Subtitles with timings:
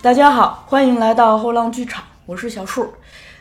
[0.00, 2.94] 大家好，欢迎来到后浪剧场，我是小树。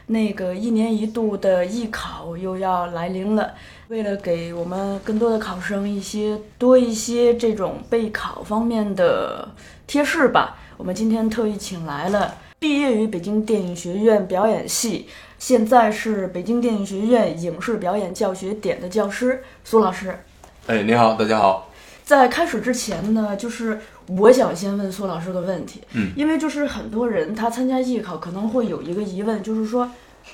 [0.07, 3.53] 那个一年一度的艺考又要来临了，
[3.89, 9.47] 为了给我们更多的考生一些多一些这种备考方面的
[9.85, 20.17] 贴士吧，我们今天特意请来了毕业于北京电影学院表演系，现在是北京电影学院影视表演教学点的教师苏老师。
[20.65, 21.69] 哎，你好，大家好。
[22.03, 29.89] 在开始之前呢，就是我想先问苏老师个问题，嗯，因为就是很多人他参加艺考可能会有一个疑问，就是说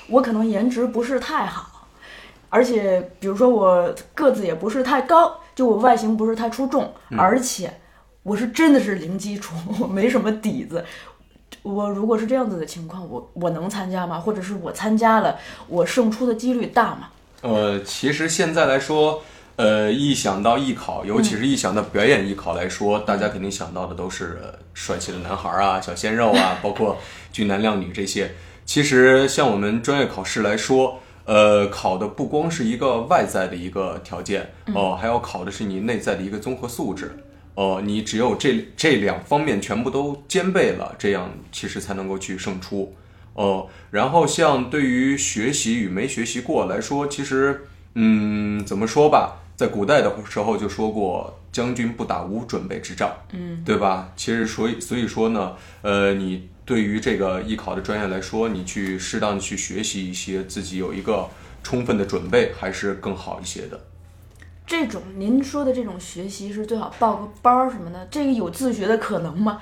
[0.08, 1.88] 我可能颜值不是太好，
[2.48, 7.72] 而且比如说我个子也不是太高，就我外形不是太出众，而且
[8.24, 10.84] 我是真的是零基础，我没什么底子。
[11.62, 14.18] 我如果是这样子的情况，我我能参加吗？
[14.18, 17.08] 或者是我参加了，我胜出的几率大吗？
[17.42, 19.22] 呃，其实现在来说，
[19.56, 26.98] 呃，一想到艺考，尤其是一想到表演艺考来说，大家肯定想到的都是呃帅气的男孩啊、小鲜肉啊， 包括
[27.32, 28.32] 俊男靓女这些。
[28.64, 37.24] 其实像我们专业考试来说，呃，考的不光是一个外在的一个条件哦、还要考的是你内在的一个综合素质。
[37.56, 42.94] 哦、你只有这这两方面全部都兼备了，这样其实才能够去胜出。
[43.34, 54.10] 哦，然后像对于学习与没学习过来说，其实，嗯，怎么说吧，在古代的时候就说过“将军不打无准备之仗”，嗯，对吧？
[54.16, 61.28] 其实所以所以说呢，呃，你对于这个艺考的专业来说，你去适当的去学习一些，自己有一个
[61.62, 63.78] 充分的准备，还是更好一些的。
[64.66, 69.60] 这种您说的这种学习是最好报个班儿什么的，这个有自学的可能吗？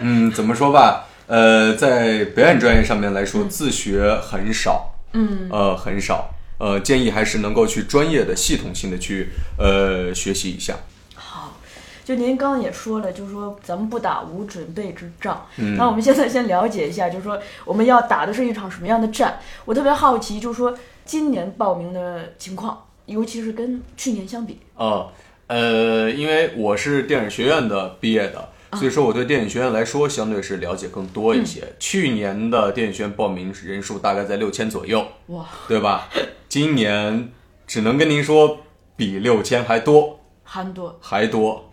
[0.00, 1.04] 嗯，怎么说吧？
[1.26, 10.76] 呃，在表演专业上面来说，自学很少，嗯，呃，很少，呃，建议还是能够去专业的、系统性的去呃学习一下。
[11.14, 11.58] 好，
[12.04, 15.46] 就您刚刚也说了，就是说咱们不打无准备之仗。
[15.56, 19.40] 嗯，那我们现在先了解一下，就是说我们要打的是一场什么样的战？
[19.64, 24.58] 我特别好奇，就是说今年报名的情况，尤其是跟去年相比。
[24.76, 25.10] 哦
[25.48, 31.74] 呃，因为我是电影学院的毕业的，所以说我对电影学院来说相对是了解更多一些。
[31.78, 36.08] 去年的电影学院报名人数大概在六千左右，哇，对吧？
[36.48, 37.32] 今年
[37.66, 38.58] 只能跟您说
[38.96, 41.70] 比六千还多，还多，还多。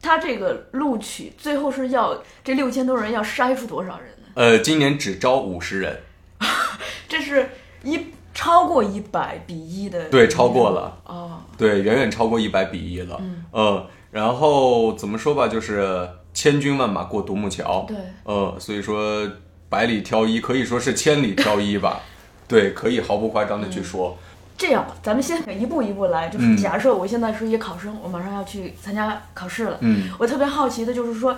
[0.00, 4.28] 他这个录取最后是要这六千多人要筛出多少人呢？
[4.34, 6.02] 呃，今年只招五十人，
[7.08, 7.50] 这是
[7.82, 11.00] 一超过一百比一的，对，超过了。
[11.06, 13.16] 哦，对，远远超过一百比一了。
[13.20, 17.84] 嗯然后怎么说吧，就是千军万马过独木桥。
[17.88, 19.28] 对，呃，所以说
[19.68, 22.00] 百里挑一，可以说是千里挑一吧。
[22.48, 24.16] 对，可以毫不夸张的去说。
[24.56, 26.28] 这样吧，咱们先一步一步来。
[26.28, 29.76] 就是嗯假设我现在是一个考生，我马上要去参加考试了。
[29.80, 31.36] 嗯，我特别好奇的就是说，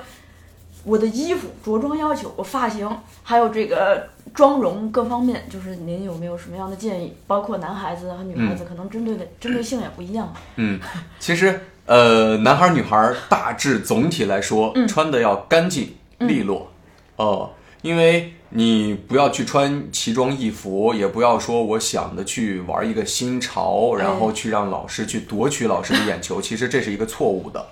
[0.84, 2.88] 我的衣服着装要求，我发型，
[3.24, 7.12] 还有这个妆容各方面，就是您有没有什么样的建议？
[7.26, 10.32] 包括男孩子和女孩子，可能针对的针对性也不一样。
[10.54, 10.78] 嗯，
[11.18, 16.70] 其实呃，男孩儿女孩儿大致总体来说，穿的要干净利落。
[17.16, 17.50] 哦、
[17.80, 27.66] 因为你不要去穿奇装异服，也不要说我想的去玩一个新潮，然后去让老师去夺取老师的眼球，其实这是一个错误的，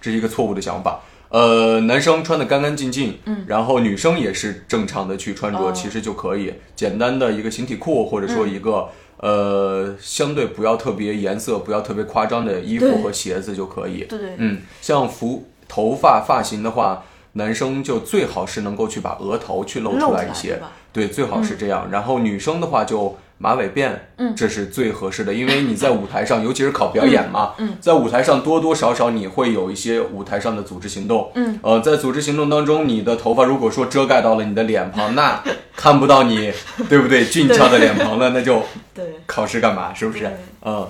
[0.00, 1.00] 这是一个错误的想法。
[1.28, 5.72] 呃，男生穿的干干净净，嗯，然后女生也是正常的去穿着，哦。
[5.72, 8.88] 其实就可以简单的一个形体裤，或者说一个、
[9.20, 14.04] 呃相对不要特别颜色不要特别夸张的衣服和鞋子就可以。
[14.04, 17.04] 对对，嗯，像服头发发型的话，
[17.34, 20.60] 男生就最好是能够去把额头去露出来一些
[20.92, 21.88] 对，最好是这样。
[21.90, 35.42] 然后女生的话就马尾辫，嗯这是最合适的，因为你在舞台上， 尤其是考表演嘛，嗯在舞台上多多少少你会有一些舞台上的组织行动，嗯，呃，在组织行动当中，你的头发如果说遮盖到了你的脸庞，那
[35.74, 36.52] 看不到你，
[36.90, 37.24] 对不对？
[37.24, 38.62] 俊俏的脸庞了，那就
[38.94, 39.14] 对。
[39.26, 39.94] 考试干嘛？
[39.94, 40.30] 是不是？
[40.62, 40.86] 嗯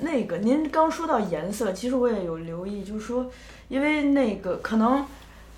[0.00, 3.26] 那个，您刚说到颜色，其实我也有留意，就是说，
[3.68, 5.04] 因为那个可能，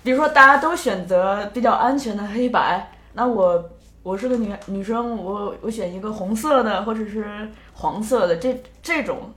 [0.01, 3.69] 比如说大家都选择比较安全的黑白，那我
[4.03, 9.31] 我是个女女生，我我选一个红色的或者是黄色的，这这种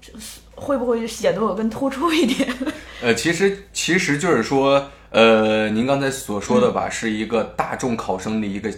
[0.00, 0.12] 这
[0.54, 2.54] 会不会显得我更突出一点？
[3.02, 8.70] 呃，其实其实就是说，呃，您刚才所说的吧，是一个大众考生的一个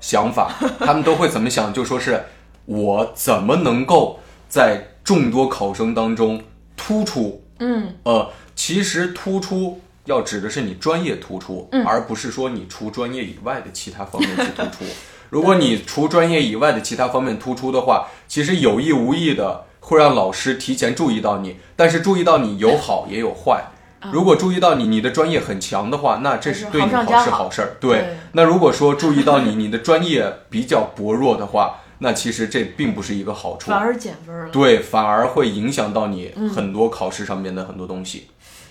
[0.00, 1.72] 想法，他们都会怎么想？
[1.72, 2.22] 就说是
[2.66, 6.40] 我怎么能够在众多考生当中
[6.76, 7.42] 突出？
[7.58, 14.84] 嗯，呃，其实突出要指的是你专业突出，而不是说你除专业以外的其他方面去突出。
[15.30, 23.64] 如果你除专业以外的其他方面突出的话，其实有意无意的会让老师提前注意到你，但是注意到你有好也有坏。
[24.12, 27.76] 如果注意到你，你的专业很强的话，那这是对你好是好事儿。
[27.80, 34.50] 对对，那如果说注意到你，你的专业比较薄弱的话，那其实这并不是一个好处反，而减分了。
[34.50, 38.28] 对，反而会影响到你很多考试上面的很多东西。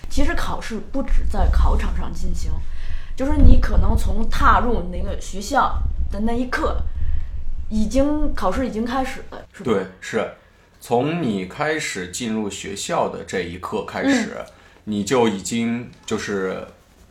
[0.08, 2.50] 其实考试不止在考场上进行，
[3.16, 5.76] 就是你可能从踏入那个学校
[6.12, 6.76] 的那一刻，
[7.68, 9.64] 已经考试已经开始了，是吧？
[9.64, 10.32] 对，是
[10.80, 14.36] 从你开始进入学校的这一刻开始，
[14.84, 16.64] 你就已经就是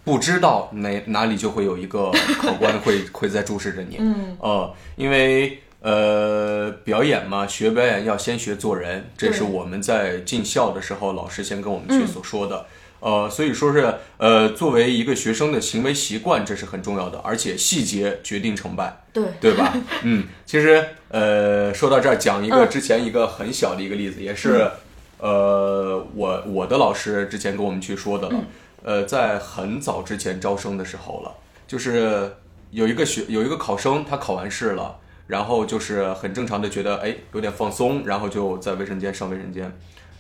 [0.04, 3.98] 不知道哪哪里就会有一个考官会 会在注视着你。
[4.00, 12.66] 嗯，呃，因为呃表演嘛，学表演要先学做人，这是我们在进校的时候老师先跟我们去所说的。
[13.04, 19.04] 呃，所以说是呃，作为一个学生的行为习惯，这是很重要的，而且细节决定成败。
[19.12, 19.74] 对对吧？
[20.04, 24.72] 嗯，其实呃，说到这儿，讲一个嗯之前一个很小的一个例子，也是
[25.18, 28.40] 呃，我我的老师之前跟我们去说的了。
[28.84, 31.36] 呃，在很早之前招生的时候了，
[31.68, 32.36] 就是
[32.72, 34.96] 有一个学有一个考生，他考完试了，
[35.28, 39.64] 然后就是很正常的觉得哎有点放松，然后就在卫生间上卫生间，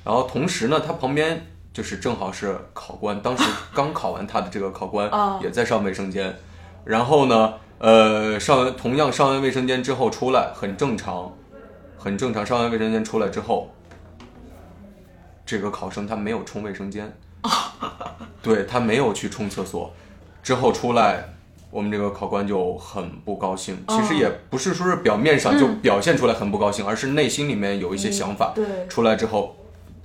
[0.04, 3.44] 然后同时呢，他旁边就是正好是考官，当时
[3.74, 6.34] 刚考完他的这个考官哦也在上卫生间，
[6.86, 11.34] 然后呢，呃，上完同样上完卫生间之后出来很正常，
[11.98, 12.46] 很正常。
[12.46, 13.74] 上完卫生间出来之后，
[15.46, 17.12] 这个考生他没有冲卫生间，
[18.44, 19.92] 对他没有去冲厕所，
[20.44, 21.30] 之后出来。
[21.72, 28.52] 我们这个考官就很不高兴，其实也不是说是表面上就表现出来很不高兴，而是内心里面有一些想法。
[28.54, 29.56] 对出来之后，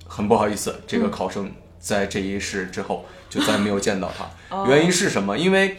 [0.09, 4.67] 很不好意思，这个考生在这一世之后就再没有见到他。
[4.67, 5.39] 原因是什么？
[5.39, 5.77] 因为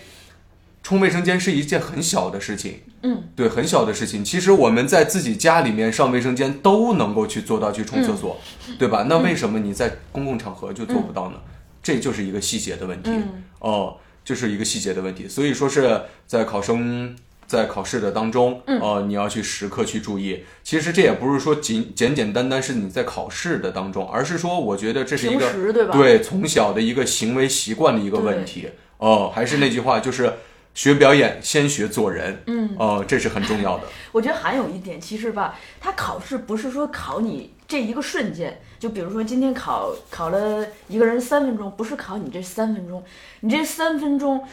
[0.81, 4.24] 冲卫生间是一件很小的事情，嗯，对，很小的事情。
[4.24, 8.40] 其实我们在自己家里面上卫生间都能够去做到去冲厕所，
[8.78, 9.08] 对吧？
[9.10, 11.40] 那为什么你在公共场合就做不到呢？
[11.84, 15.28] 这就是一个细节的问题，嗯哦，就是一个细节的问题。
[15.28, 17.16] 所以说是在考生。
[17.50, 20.46] 在考试的当中，嗯呃，你要去时刻去注意。
[20.63, 25.88] 其实这也不是说仅简简单单是你在考试的当中，而是说，我觉得这是一个对？
[25.88, 28.69] 对从小的一个行为习惯的一个问题。
[29.00, 30.31] 哦，还是那句话，就是
[30.75, 32.44] 学表演先学做人。
[32.46, 33.86] 嗯，哦，这是很重要的。
[34.13, 43.04] 我觉得还有一点，其实吧，他考试不是说考你这一个瞬间，就比如说今天考考了一个人三分钟，不是考你这三分钟，
[43.40, 44.44] 你这三分钟，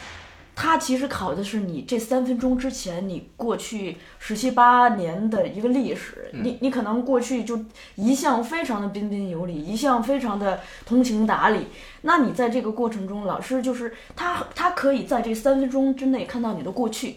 [0.58, 7.62] 他其实考的是你这三分钟之前你过去十七八年的一个历史，你你可能过去就
[7.94, 11.66] 一向非常的彬彬有礼，一向非常的通情达理，
[12.00, 17.16] 那你在这个过程中，老师就是他他可以在这三分钟之内看到你的过去。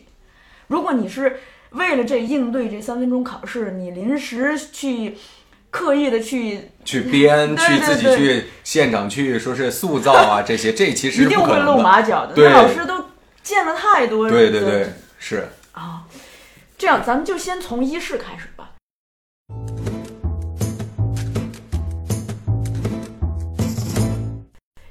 [0.67, 1.39] 如果你是
[1.71, 5.15] 为了这应对这三分钟考试，你临时去
[5.69, 11.77] 刻意的去， 去编，去自己去现场去说是塑造啊，这些，这其实一定会露。
[11.77, 12.33] 马脚的。
[12.33, 13.01] 对那老师都
[13.49, 15.47] 见了太多人对对对，是。
[15.71, 16.05] 啊。
[16.77, 18.69] 这样，咱们就先从一试开始吧。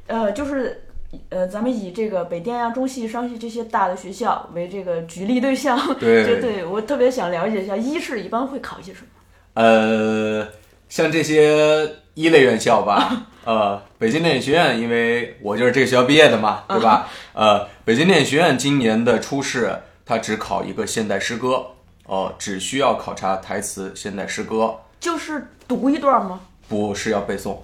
[0.09, 0.83] 呃，就是
[1.29, 5.79] 呃，咱们以这个北电呀、中戏、商戏这些大的学校为这个举例对象。
[6.01, 9.07] 对 就对我特别想了解一下，一试一般会考些什么？
[9.55, 10.49] 呃，
[10.89, 17.07] 像这些一类院校吧， 呃，北京电影学院，因为我就是这个学校毕业的嘛，对吧？
[17.33, 19.73] 呃，北京电影学院今年的初试，
[20.05, 21.65] 它只考一个现代诗歌，
[22.07, 26.41] 哦、只需要考察台词现代诗歌，就是读一段吗？
[26.69, 27.57] 不是要背诵，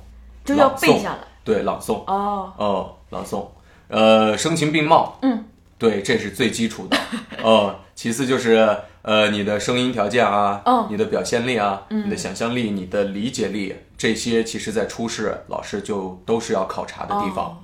[0.44, 1.18] 就要背下来。
[1.42, 3.49] 对，朗诵，哦，哦，朗诵，
[3.88, 5.44] 呃，声情并茂，嗯，
[5.76, 6.96] 对，这是最基础的，
[7.42, 17.46] 呃， 其次就是呃你的声音条件啊，哦你的表现力啊，嗯你的想象力、你的理解力，这些其实在初试老师就都是要考察的地方。
[17.46, 17.56] 哦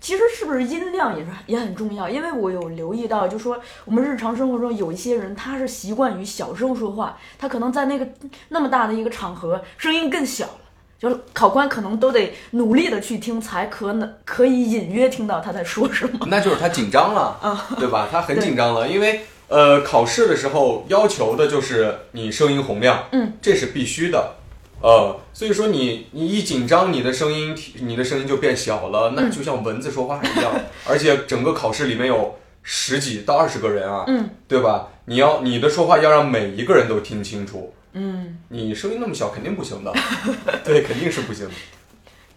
[0.00, 2.08] 其实是不是音量也是也很重要？
[2.08, 8.08] 因为我有留意到，就说我们日常生活中有一些人，他是习惯于小声说话，他可能在那个
[8.48, 10.52] 那么大的一个场合，声音更小了。
[10.98, 16.26] 就是考官可能都得努力的去听，才可能可以隐约听到他在说什么。
[16.30, 17.38] 那就是他紧张了，
[17.78, 18.08] 对吧？
[18.10, 24.36] 他很紧张了，因为呃，考试的时候要求的就是你声音洪亮，嗯，这是必须的，
[24.80, 30.52] 呃，所以说你你一紧张，你的声音你的声音就变小了，那就像蚊子说话一样，
[30.86, 34.88] 而且整个考试里面有十几到二十个人啊，嗯，对吧？
[35.06, 39.92] 你要你的说话要让每一个人都听清楚，嗯，你声音那么小肯定不行的，
[40.64, 41.52] 对，肯定是不行的。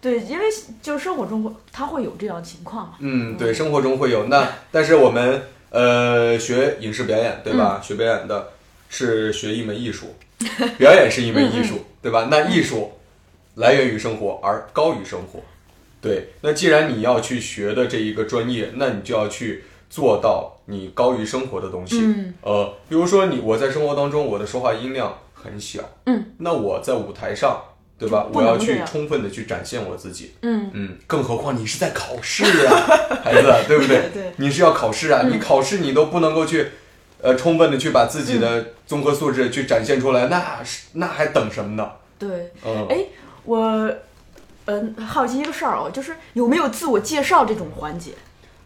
[0.00, 0.44] 对，因为
[0.82, 2.94] 就是生活中会他会有这样情况嘛。
[2.98, 4.24] 嗯，对，生活中会有。
[4.24, 5.42] 那，但是我们
[5.74, 7.80] 呃学影视表演，对吧？
[7.82, 8.50] 学表演的
[8.88, 10.14] 是学一门艺术，
[10.78, 12.28] 表演是一门艺术，对吧？
[12.30, 12.92] 那艺术
[13.56, 15.40] 来源于生活而高于生活。
[16.00, 21.98] 对，那既然你要去学的这一个专业，那你就要去做到你高于生活的东西。
[22.02, 27.58] 嗯，呃，比如说你我在生活当中我的说话音量很小，嗯，那我在舞台上，
[27.98, 28.26] 对吧？
[28.32, 30.34] 我要去充分的去展现我自己。
[30.42, 32.74] 嗯嗯，更何况你是在考试啊，
[33.22, 34.10] 孩子， 对不对？
[34.12, 36.68] 对你是要考试啊，嗯你考试你都不能够去，
[37.22, 41.90] 呃，充分的去把自己嗯的综合素质去展现出来，那是那还等什么呢？
[42.18, 42.52] 对。
[42.66, 43.04] 嗯，哎，
[43.44, 43.90] 我
[44.66, 48.12] 嗯、好奇一个事儿哦，就是有没有自我介绍这种环节？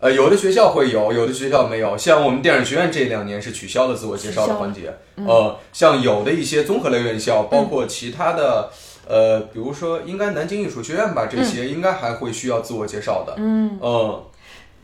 [0.00, 1.98] 呃，有的学校会有，有的学校没有。
[1.98, 4.94] 像我们电影学院这两年是取消了自我介绍的环节。
[5.16, 8.70] 嗯呃，像有的一些综合类院校，包括其他的，
[9.08, 13.34] 呃，比如说应该南京艺术学院吧，这些应该还会需要自我介绍的。
[13.38, 14.22] 嗯，嗯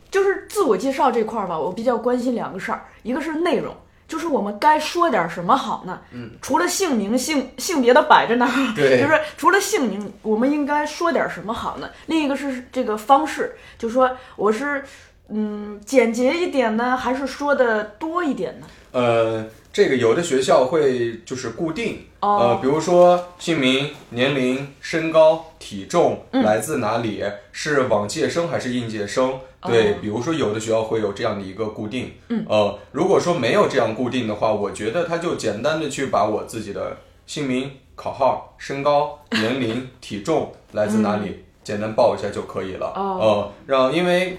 [0.09, 3.75] 就是自我介绍这块儿吧，我比较关心两个事儿，一个是内容，
[4.07, 5.99] 就是我们该说点什么好呢？
[6.11, 11.89] 嗯，除了姓名、性性别的摆着那儿，对 就是除了姓名，我们应该说点什么好呢？
[12.07, 14.83] 另一个是这个方式，就说我是
[15.29, 18.67] 嗯简洁一点呢，还是说的多一点呢？
[18.91, 22.37] 呃，这个有的学校会就是固定，哦。
[22.39, 26.41] 呃，比如说姓名、年龄、身高、体重、嗯。
[26.45, 29.33] 来自哪里，是往届生还是应届生？
[29.63, 44.37] 对，哦比如说有的学校会有这样的一个固定，嗯，呃，如果说没有这样固定的话，我觉得他就简单的去把我自己的姓名、考号、身高、年龄、体重、来自哪里，简单报一下就可以了，呃，让因为。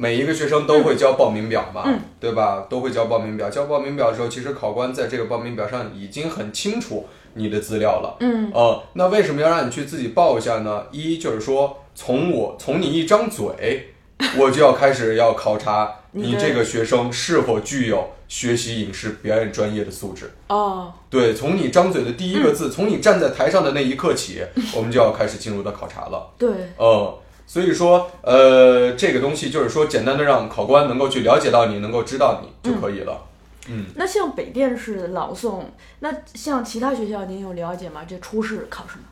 [0.00, 2.64] 每一个学生都会交报名表嘛，嗯对吧？
[2.70, 3.50] 都会交报名表。
[3.50, 8.16] 交报名表的时候，其实考官在这个报名表上已经很清楚你的资料了。
[8.20, 10.84] 嗯，呃，那为什么要让你去自己报一下呢？
[10.92, 13.88] 一就是说，从我从你一张嘴，
[14.38, 20.30] 我就要开始要考察你这个学生是否具有学习影视表演专业的素质。
[20.48, 24.42] 哦，对，从你张嘴的第一个字，从你站在台上的那一刻起，
[24.76, 26.30] 我们就要开始进入到考察了。
[26.38, 27.18] 对，呃，
[27.50, 33.24] 所以说，呃，这个东西就是说，简单的让考官能够去了解到你，能够知道你就可以了。
[33.70, 35.62] 嗯那像北电是朗诵，
[36.00, 38.02] 那像其他学校您有了解吗？
[38.06, 39.04] 这初试考什么？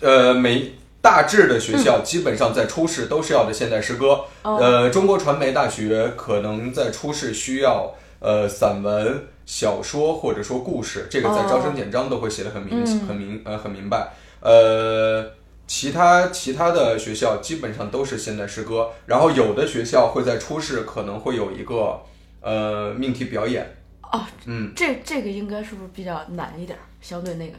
[0.00, 4.24] 呃，每大致的学校基本上在初试都是要的现代诗歌。
[4.42, 14.08] 哦呃，中国传媒大学可能在初试需要呃散文、小说或者说故事，这个在哦招生简章都会写的很明、嗯很明呃很明白。
[14.40, 15.24] 呃。
[15.66, 22.00] 其他其他的学校基本上都是现代诗歌，然后有的学校会在初试可能会有一个
[22.40, 23.76] 呃命题表演，
[24.12, 26.82] 哦，嗯，这这个应该是不是比较难一点儿？
[27.00, 27.54] 相对那个，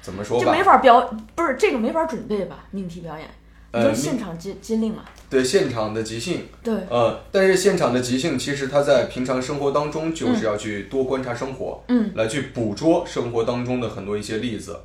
[0.00, 0.44] 怎么说吧？
[0.44, 2.64] 这没法表，不是这个没法准备吧？
[2.70, 3.28] 命题表演，
[3.84, 5.04] 就现场接接令嘛。
[5.30, 14.78] 对现场的即兴，对，呃，但是现场的即兴，其实他在平常生活当中就是要去多观察生活，嗯，来去捕捉生活当中的很多一些例子，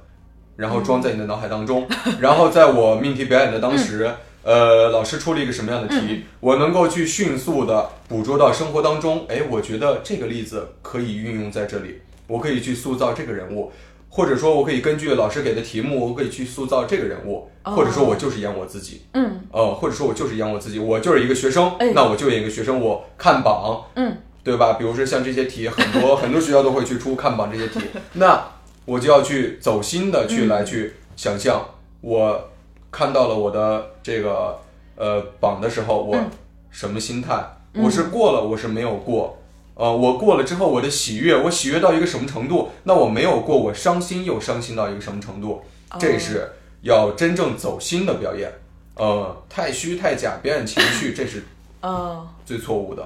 [0.57, 1.87] 然后装在你的脑海当中，
[2.19, 4.11] 然后在我命题表演的当时，
[4.43, 13.71] 呃，老师出了一个什么样的题，我能够去迅速的捕捉到生活当中，哎，我觉得这个例子可以运用在这里，我可以去塑造这个人物。
[14.09, 19.01] 或者说，我可以根据老师给的题目，我可以去塑造这个人物，或者说我就是演我自己。
[19.13, 19.41] 嗯。
[19.51, 24.73] 呃，或者说我就是演我自己，我就是一个学生，哎那我就演一个学生，我看榜，嗯，对吧？
[24.73, 27.81] 比如说像这些题，很多 很多学校都会去出看榜这些题，
[28.13, 28.43] 那
[28.87, 31.61] 我就要去走心的去来去想象，
[31.99, 32.49] 我
[32.89, 34.57] 看到了我的这个
[34.95, 36.31] 呃榜的时候，我嗯
[36.71, 37.43] 什么心态？
[37.73, 39.37] 我是过了，我是没有过。
[39.73, 42.69] 呃，我过了之后，我的喜悦，我喜悦到一个什么程度？
[42.83, 45.61] 那我没有过，我伤心又伤心到一个什么程度？
[45.99, 46.49] 这是
[46.81, 48.49] 要真正走心的表演。
[48.95, 51.43] 呃，太虚太假，表演情绪，这是
[51.81, 53.05] 呃，最错误的。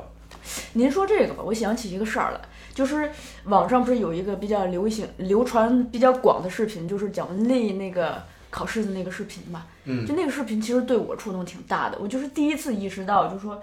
[0.74, 2.40] 您说这个吧，我想起一个事儿来，
[2.74, 3.12] 就是
[3.46, 9.66] 网上不是有一个比较流行、流传比较广的视频，就是蒋雯丽那个考试的那个视频嘛。
[9.86, 13.60] 嗯就那个视频其实对我触动挺大的，我就是第一次意识到，就说，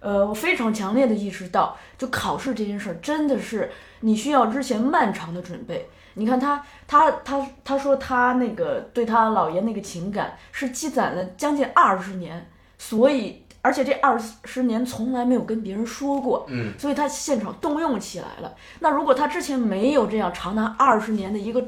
[0.00, 5.88] 呃，我非常强烈的意识到，就考试这件事儿真的是你需要之前漫长的准备。
[6.14, 18.54] 你看他，他，他，他说他那个对他姥爷那个情感是积攒了将近二十年，所以而且这二十年从来没有跟别人说过，嗯，所以他现场动用起来了。
[18.78, 21.60] 那如果他之前没有这样长达二十年的一个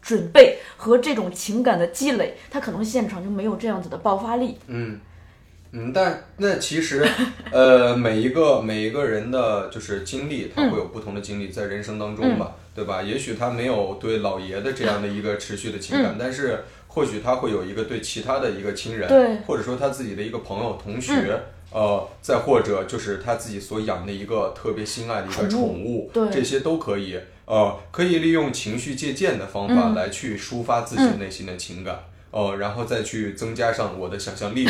[0.00, 4.56] 准备和这种情感的积累，他可能现场就没有这样子的爆发力。
[4.66, 4.98] 嗯
[5.72, 7.06] 嗯，但那其实，
[7.50, 13.02] 呃，每一个每一个人的就是经历，他会有不同的经历在人生当中吧，对吧？
[13.02, 21.40] 也许他没有对老爷的这样的一个持续的情感，但是或许他会有一个对其他的一个亲人，对或者说他自己的一个朋友、同学。
[21.74, 27.18] 呃，再或者就是他自己所养的一个特别心爱的一个宠宠物，对这些都可以。
[27.46, 32.04] 呃，可以利用情绪借鉴的方法来去抒发自己内心的情感。
[32.30, 34.68] 呃，然后再去增加上我的想象力。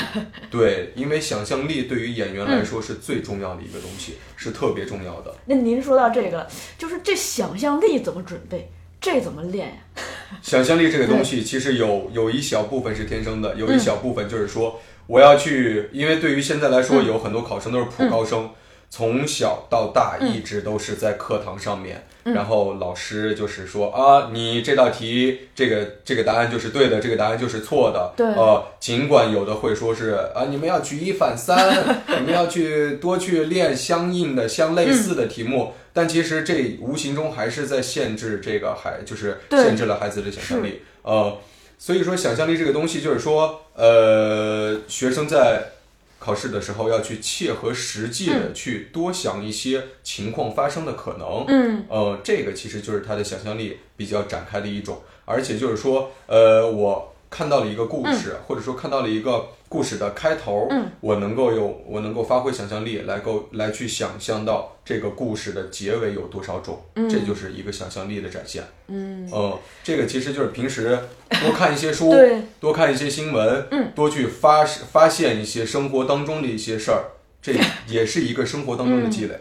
[0.48, 5.34] 对，因为想象力对于演员来说是最重要的一个东西，是特别重要的。
[5.46, 6.46] 那您说到这个，
[6.78, 8.70] 就是这想象力怎么准备？
[9.00, 10.02] 这怎么练呀？
[10.40, 18.50] 想象力这个东西，其实有有一小部分是天生的，有一小部分就是说我要去，因为对于现在来说，有很多考生都是普高生，
[18.88, 28.12] 从小到大一直都是在课堂上面，然后老师就是说啊，你这道题这个这个答案就是对的，这个答案就是错的。
[28.16, 28.26] 对。
[28.26, 31.72] 呃，尽管有的会说是啊，你们要举一反三，
[32.20, 40.82] 你们要去多去练相应的、相类似的题目，但其实这无形中还是在限制这个孩，就是限制了孩子的想象力。
[41.02, 41.38] 呃，
[41.78, 45.72] 所以说想象力这个东西，就是说，呃，学生在
[46.18, 51.44] 考试的时候要去切合实际的去多想一些情况发生的可能。
[51.48, 68.62] 嗯，呃，这个其实就是他的想象力比较展开的一种，而且就是说，呃，我看到了一个故事，或者说看到了一个故事的开头，嗯，我能够有我能够发挥想象力来够来去想象到这个故事的结尾有多少种，这就是一个想象力的展现。
[68.88, 70.98] 嗯，呃，这个其实就是平时
[71.40, 77.04] 多看一些书，对，多看一些新闻，嗯，多去发发现一些生活当中的一些事儿，
[77.40, 77.54] 这
[77.88, 79.40] 也是一个生活当中的积累。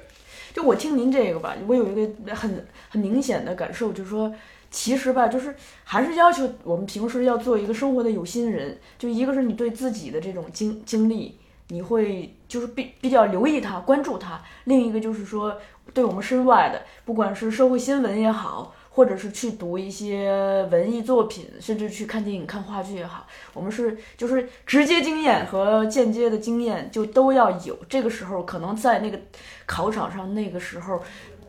[0.54, 4.32] 就我听您这个吧，我有一个很很明显的感受，就是说，
[4.70, 5.56] 其实吧，就是
[5.86, 8.78] 还是要求我们平时要做一个生活的有心人。
[9.00, 15.58] 就一个是你对自己的这种经经历，你会就是比比较留意它、关注它；另一个就是说，
[15.94, 27.78] 对我们身外的，不管是社会新闻也好，或者是去读一些文艺作品，甚至去看电影、看话剧也好，我们是就是直接经验和间接的经验就都要有。
[27.88, 29.18] 这个时候可能在那个
[29.66, 31.02] 考场上，那个时候，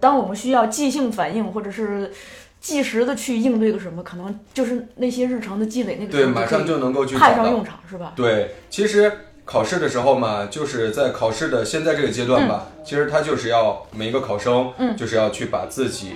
[0.02, 2.10] 当我们需要即兴反应或者是
[2.60, 8.12] 即时的去应对个什么，可能就是那些日常的积累，那个对，马上就能够去派上用场，是吧？
[8.16, 9.12] 对，其实
[9.44, 16.14] 考试的时候嘛，就是在考试的现在这个阶段吧，其实他就是要每一个考生，嗯就是要去把自己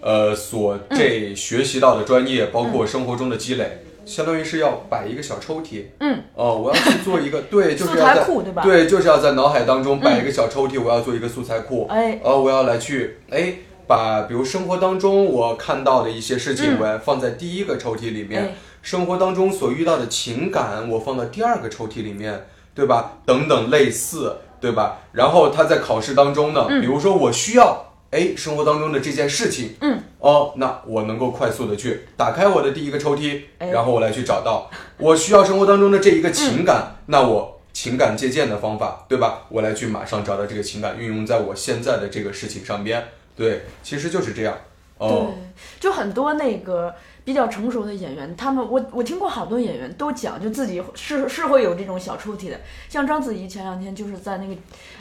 [0.00, 3.82] 呃所这学习到的专业，包括生活中的积累。
[4.06, 8.62] 相当于是要摆一个小抽屉，嗯，哦，我要去做一个， 对，就是要在对吧？
[8.62, 13.54] 对，就是要在脑海当中摆一个小抽屉，我要做一个素材库，哎，呃，我要来去，哎，
[13.86, 16.78] 把比如生活当中我看到的一些事情，嗯。
[16.80, 18.54] 我要放在第一个抽屉里面；哎。
[18.82, 23.14] 生活当中所遇到的情感，我放到第二个抽屉里面，对吧？
[23.26, 24.98] 等等类似，对吧？
[25.10, 39.42] 然后他在考试当中呢，比如说我需要，哎，生活当中的这件事情，嗯，哦，那我能够快速的去打开我的第一个抽屉，哎然后我来去找到我需要生活当中的这一个情感，那我情感借鉴的方法，对吧？
[39.50, 43.04] 我来去马上找到这个情感，运用在我现在的这个事情上边。
[43.36, 44.56] 对，其实就是这样。
[44.96, 45.34] 哦，对，
[45.78, 46.94] 就很多那个
[47.26, 52.60] 比较成熟的演员，他们我我听过好多演员都讲，就自己是是会有这种小抽屉的。
[52.88, 54.54] 像章子怡前两天就是在那个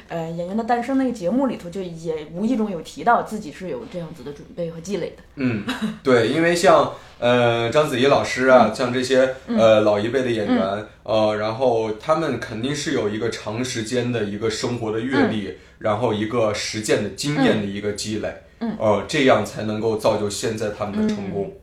[0.08, 5.24] 呃《演员的诞生》那个节目里头，就也无意中有提到自己是有这样子的准备和积累的。
[5.36, 5.64] 嗯，
[6.02, 21.54] 对，因为像呃章子怡老师啊，像这些呃老一辈的演员，呃，然后他们肯定是有一个长时间的一个生活的阅历，然后一个实践的经验的一个积累，嗯，呃，这样才能够造就现在他们的成功。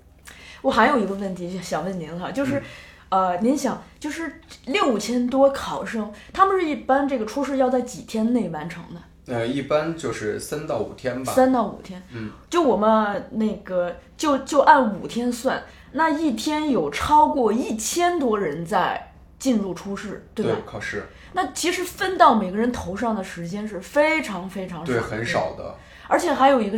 [0.62, 2.62] 我还有一个问题想问您哈，就是，
[3.10, 9.34] 呃，您想，就是六千多考生，他们是一般这个初试要在几天内完成的？
[9.34, 11.32] 呃，一般就是三到五天吧。
[11.32, 12.02] 三到五天。
[12.12, 20.56] 嗯，就我们那个，就就按五天算，那一天有超过一千多人在进入初试，对吧？
[20.66, 25.24] 考试，那其实分到每个人头上的时间是非常非常少，对，很。
[25.24, 25.74] 少的。
[26.08, 26.76] 而且还有一个，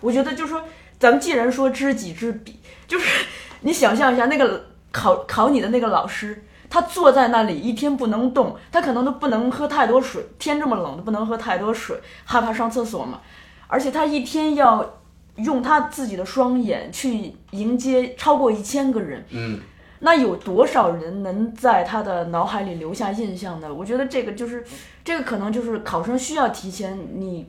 [0.00, 0.62] 我觉得就是说，
[0.98, 2.59] 咱们既然说知己知彼，
[2.90, 3.24] 就是
[3.60, 13.20] 你想象一下，那个考考你的那个老师，他坐在那里一天不能动，他可能都不能喝太多水，天这么冷都不能喝太多水，害怕上厕所嘛。
[13.68, 14.98] 而且他一天要
[15.36, 19.60] 用他自己的双眼去迎接超过一千个人，嗯，
[20.00, 23.72] 那有多少人能在他的脑海里留下印象呢？
[23.72, 24.64] 我觉得这个就是，
[25.04, 27.48] 这个可能就是考生需要提前你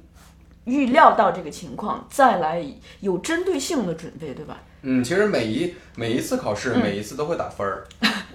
[0.65, 2.63] 预料到这个情况，再来
[2.99, 4.59] 有针对性的准备，对吧？
[4.83, 7.83] 嗯，其实每一每一次考试，每一次都会打分儿，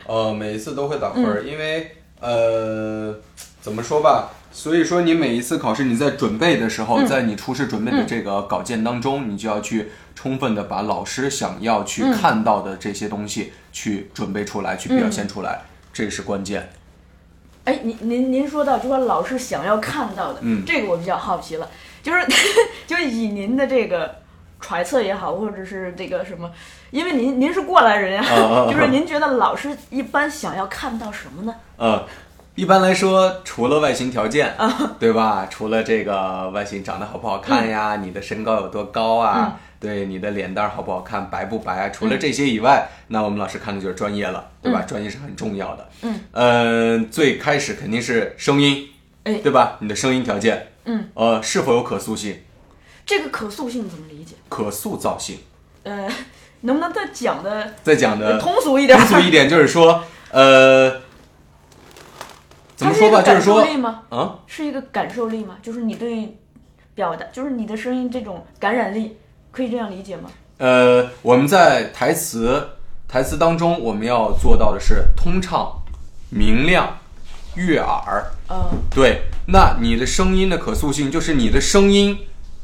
[0.07, 3.15] 呃，每一次都会打分儿，因为呃，
[3.61, 4.31] 怎么说吧？
[4.53, 16.71] 所以说你每一次考试，你在准备的时候，在你初试准备的这个稿件当中，你就要去充分的把老师想要去看到的这些东西去准备出来，去表现出来，这是关键。
[17.65, 20.65] 哎，您您您说到就说老师想要看到的，嗯。
[20.65, 21.69] 这个我比较好奇了，
[22.03, 22.25] 就是
[22.87, 24.15] 就是以您的这个
[24.61, 26.51] 揣测也好，或者是这个什么，
[26.91, 28.23] 因为您您是过来人呀、
[28.71, 31.55] 就是您觉得老师一般想要看到什么呢？
[31.77, 32.05] 呃，
[32.55, 35.47] 一般来说，除了外形条件，啊对吧？
[35.51, 39.53] 除了这个外形长得好不好看呀，你的身高有多高啊？
[39.55, 41.91] 嗯对你的脸蛋好不好看，白不白啊？
[41.91, 44.81] 除了这些以外，那我们老师看的就是专业了，对吧？
[44.89, 45.89] 专业是很重要的。
[46.01, 48.89] 嗯，呃，最开始肯定是声音，
[49.25, 49.77] 哎对吧？
[49.81, 52.39] 你的声音条件，嗯，呃，是否有可塑性、
[53.07, 54.35] 这个可塑性怎么理解？
[54.49, 55.39] 可塑造性？
[55.85, 56.07] 呃，
[56.63, 58.99] 能不能再讲的再讲的通俗一点？
[58.99, 61.01] 通俗一点，就是说，呃，
[62.75, 63.65] 怎么说吧，就是说？
[64.11, 65.57] 啊，是一个感受力吗？
[65.63, 66.37] 就是你对
[66.97, 69.17] 表达，就是你的声音这种感染力，
[69.53, 70.29] 可以这样理解吗？
[70.59, 72.71] 呃，我们在台词
[73.07, 75.81] 台词当中，我们要做到的是通畅、
[76.31, 76.99] 明亮、
[77.55, 78.25] 悦耳。
[78.49, 82.19] 呃，对，那你的声音的可塑性，就是你的声音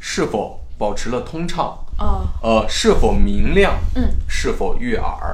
[0.05, 5.33] 是否保持了通畅，啊、呃，是否明亮，嗯，是否悦耳，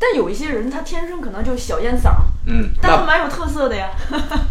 [0.00, 3.90] 但有一些人他天生可能就小烟嗓，嗯，但他蛮有特色的呀。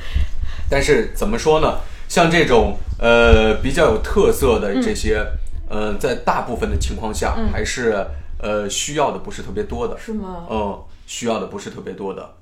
[0.72, 1.80] 但是怎么说呢？
[2.08, 5.24] 像这种呃比较有特色的这些，
[5.68, 8.08] 呃，在大部分的情况下，还是
[8.40, 10.46] 呃需要的不是特别多的，是吗？
[10.50, 12.38] 嗯，需要的不是特别多的。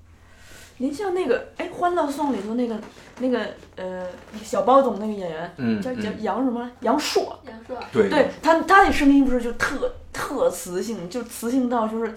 [0.79, 2.75] 您像那个哎，《欢乐颂》里头那个
[3.19, 3.39] 那个
[3.75, 4.05] 呃
[4.43, 12.13] 小包总那个演员，嗯叫叫嗯杨什么杨烁，杨烁，对对他他那声音不是就特特磁性，就磁性到就是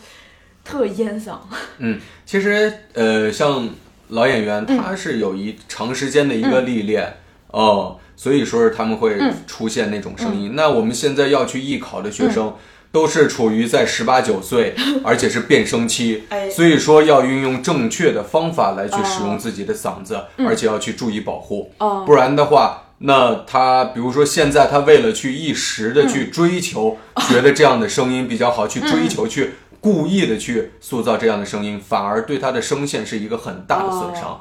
[0.65, 1.39] 特烟嗓。
[1.79, 3.69] 嗯，其实呃，像
[4.09, 7.17] 老演员，他是有一长时间的一个历练，
[7.49, 10.55] 哦、所以说是他们会出现那种声音。
[10.55, 12.55] 那我们现在要去艺考的学生。
[12.93, 14.75] 都是处于在十八九岁，
[15.05, 16.51] 而且是变声期，哎。
[16.51, 22.05] 所以说要运用正确的方法来去使用哦自己的嗓子，而且要去注意保护，哦。
[22.05, 26.99] 不然的话，那他比如说现在他为了去一时的去追求，
[27.29, 34.41] 觉得这样的声音比较好，去追求去故意的去塑造这样的声音，反而对他的声线是一个很大的损伤。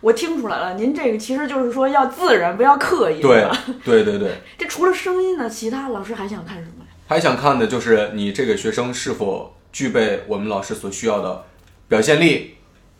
[0.00, 3.44] 我听出来了，您这个其实就是说要自然，不要刻意，对？
[3.84, 6.87] 对对对， 这除了声音呢，其他老师还想看什么呀？
[7.08, 11.42] 还想看的就是你这个学生是否具备我们老师所需要的
[11.88, 12.56] 表现力、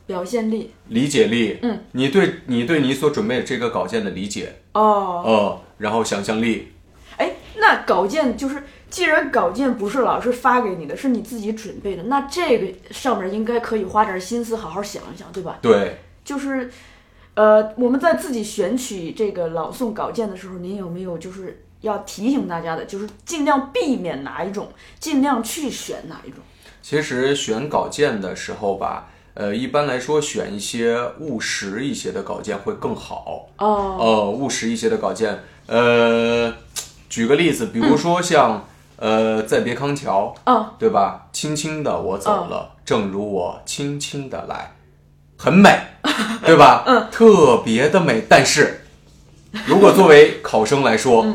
[0.06, 0.72] 表现力。
[0.88, 6.72] 理解力，嗯，你对你对你所准备这个稿件的理解，哦，呃，然后想象力，
[7.18, 15.58] 哎，那稿件就是，既然稿件不是老师发给你的，是你自己准备的，那这个上面应该可以花点心思好好想一想，对吧？
[15.60, 16.70] 对，就是，
[17.34, 26.38] 呃，我们在自己选取这个朗诵稿件的时候，您有没有就是要提醒大家的，就是尽量避免哪一种，尽量去选哪一种？
[26.82, 33.48] 其实选稿件的时候吧，呃，一般来说选一些务实一些的稿件会更好。
[33.58, 36.52] 哦，呃，务实一些的稿件，呃，
[37.08, 41.28] 举个例子，比如说像、呃，再别康桥，哦，对吧？
[41.32, 44.74] 轻轻的我走了，正如我轻轻的来，
[45.36, 45.78] 很美，
[46.44, 46.84] 对吧？
[46.88, 48.24] 嗯，特别的美。
[48.28, 48.86] 但是，
[49.66, 51.26] 如果作为考生来说，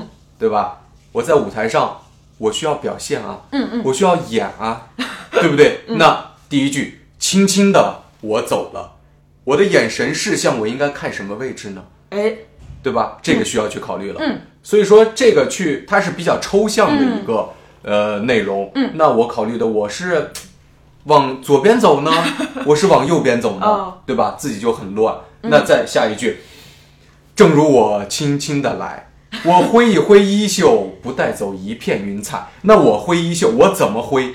[0.44, 0.82] 对吧？
[1.14, 2.02] 我在舞台上，
[2.38, 4.90] 我需要表现啊，嗯嗯，我需要演啊，
[5.32, 5.86] 对不对？
[5.88, 8.96] 那第一句，轻轻的我走了，
[9.46, 11.86] 我的眼神视向我应该看什么位置呢？
[12.10, 12.34] 哎，
[12.84, 13.20] 对吧？
[13.22, 14.20] 这个需要去考虑了。
[14.20, 17.50] 嗯，所以说这个去它是比较抽象的一个、
[17.84, 18.70] 呃内容。
[18.76, 20.30] 嗯，那我考虑的我是
[21.06, 22.12] 往左边走呢，
[22.68, 24.36] 我是往右边走呢，哦对吧？
[24.38, 25.16] 自己就很乱。
[25.44, 26.40] 那再下一句，
[27.34, 29.08] 正如我轻轻的来。
[29.46, 32.48] 我挥一挥衣袖，不带走一片云彩。
[32.62, 34.34] 那我挥衣袖，我怎么挥？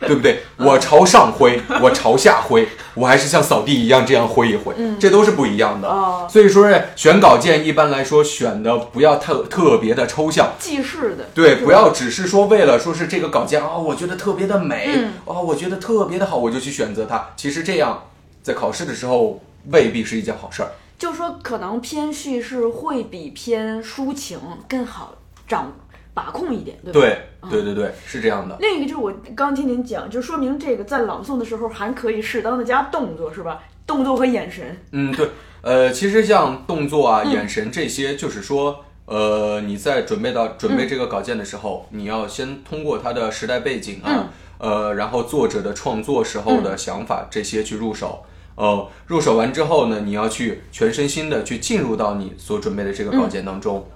[0.00, 0.42] 对不对？
[0.56, 5.88] 我朝上挥，我朝下挥，我还是像扫地一样这样挥一挥，这都是不一样的。
[5.88, 17.30] 哦所以说选稿件一般来说选的不要特特别的抽象，记事的，对，不要只是说为了说是这个稿件啊、我觉得特别的美，嗯啊、我觉得特别的好，我就去选择它。
[17.36, 18.04] 其实这样
[18.42, 20.70] 在考试的时候未必是一件好事儿。
[20.98, 25.14] 就说可能偏叙事会比偏抒情更好
[25.46, 25.70] 掌
[26.14, 27.00] 把控一点，对吧？
[27.00, 28.56] 对，对对对，是这样的。
[28.60, 33.60] 另一个就是我刚听您讲，就说明这个在朗诵的时候还可以适当的加动作，是吧？
[33.86, 34.76] 动作和眼神。
[34.92, 35.28] 嗯，对，
[35.60, 44.28] 呃，其实像动作嗯啊、眼神这些，就是说，呃，你在准备到准备这个稿件的时候，你要先通过它的时代背景嗯啊，
[44.58, 48.24] 呃，然后作者的创作时候的想法这些去入手。
[48.56, 53.86] 呃，入手完之后呢，你要去全身心的去进入到你所准备的这个稿件当中。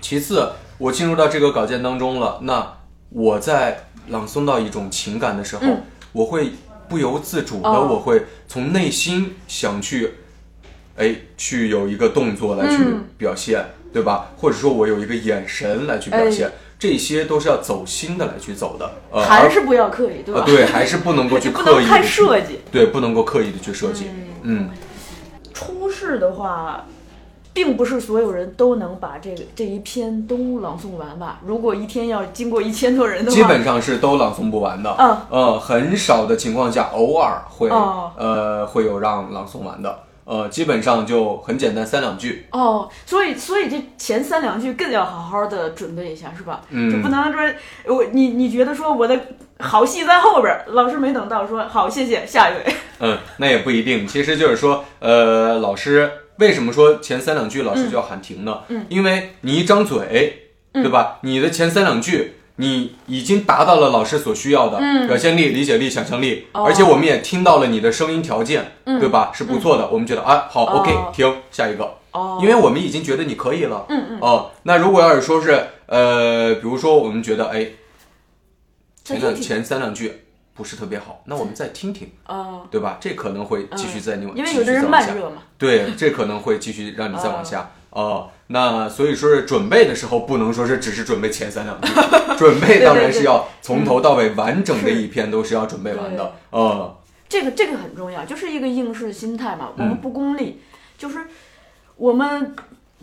[0.00, 2.76] 其次，我进入到这个稿件当中了，那
[3.10, 5.66] 我在朗诵到一种情感的时候，
[6.12, 6.50] 我会
[6.88, 7.88] 不由自主的，哦。
[7.90, 10.14] 我会从内心想去，
[10.96, 13.04] 哎，去有一个动作来去嗯。
[13.16, 14.32] 表现，对吧？
[14.36, 16.52] 或者说我有一个眼神来去表现，哎
[16.84, 20.42] 这些都是要走心的来去走的，呃，还是不要刻意，对吧？
[20.42, 22.60] 呃对，还是不能够 刻意的去设计。
[22.70, 24.10] 对，不能够刻意的去设计，
[24.42, 24.68] 嗯
[25.54, 26.84] 初试的话，
[27.54, 31.40] 并不是所有人都能把这个这一篇都朗诵完吧？
[31.42, 46.62] 如果一天要经过一千多人的话，基本上是都朗诵不完的，嗯呃，很少的情况下，偶尔会、哦呃会有让朗诵完的，呃，基本上就很简单，三两句，哦，所以所以这前三两句更要好好的准备一下，是吧？
[46.70, 47.40] 嗯就不能说
[47.94, 49.18] 我你你觉得说我的
[49.58, 52.74] 好戏在后边，老师没等到说好谢谢下一位。
[53.00, 54.06] 嗯，那也不一定。
[54.06, 58.60] 其实就是说，呃，老师为什么说前三两句老师就要喊停呢？
[58.68, 61.18] 嗯因为你一张嘴，对吧？
[61.22, 62.36] 你的前三两句。
[62.56, 69.32] 你已经达到了老师所需要的表现力、理解力、想象力，而且我们也听到了你的声音条件，对吧？
[69.34, 69.88] 是不错的。
[69.90, 71.84] 我们觉得啊，好，OK，哦停，下一个。
[72.12, 73.86] 哦因为我们已经觉得你可以了。
[73.88, 74.18] 嗯嗯。
[74.20, 77.66] 哦，那如果要是说是呃，比如说我们觉得哎，
[79.02, 80.22] 前两三两句
[80.54, 82.98] 不是特别好，那我们再听听，哦，对吧？
[83.00, 85.42] 这可能会继续在你往，因为有的人慢热嘛。
[85.58, 87.72] 对，这可能会继续让你再往下。
[87.90, 91.88] 哦，那所以说是准备的时候，不能说是只是准备前三两句，
[92.36, 96.34] 准备当然是要从头到尾完整的一篇都是要准备完的。
[96.50, 96.96] 呃，
[97.28, 99.70] 这个这个很重要，就是一个应试心态嘛。
[99.76, 100.60] 我嗯们不功利，
[100.98, 101.26] 就是
[101.96, 102.54] 我们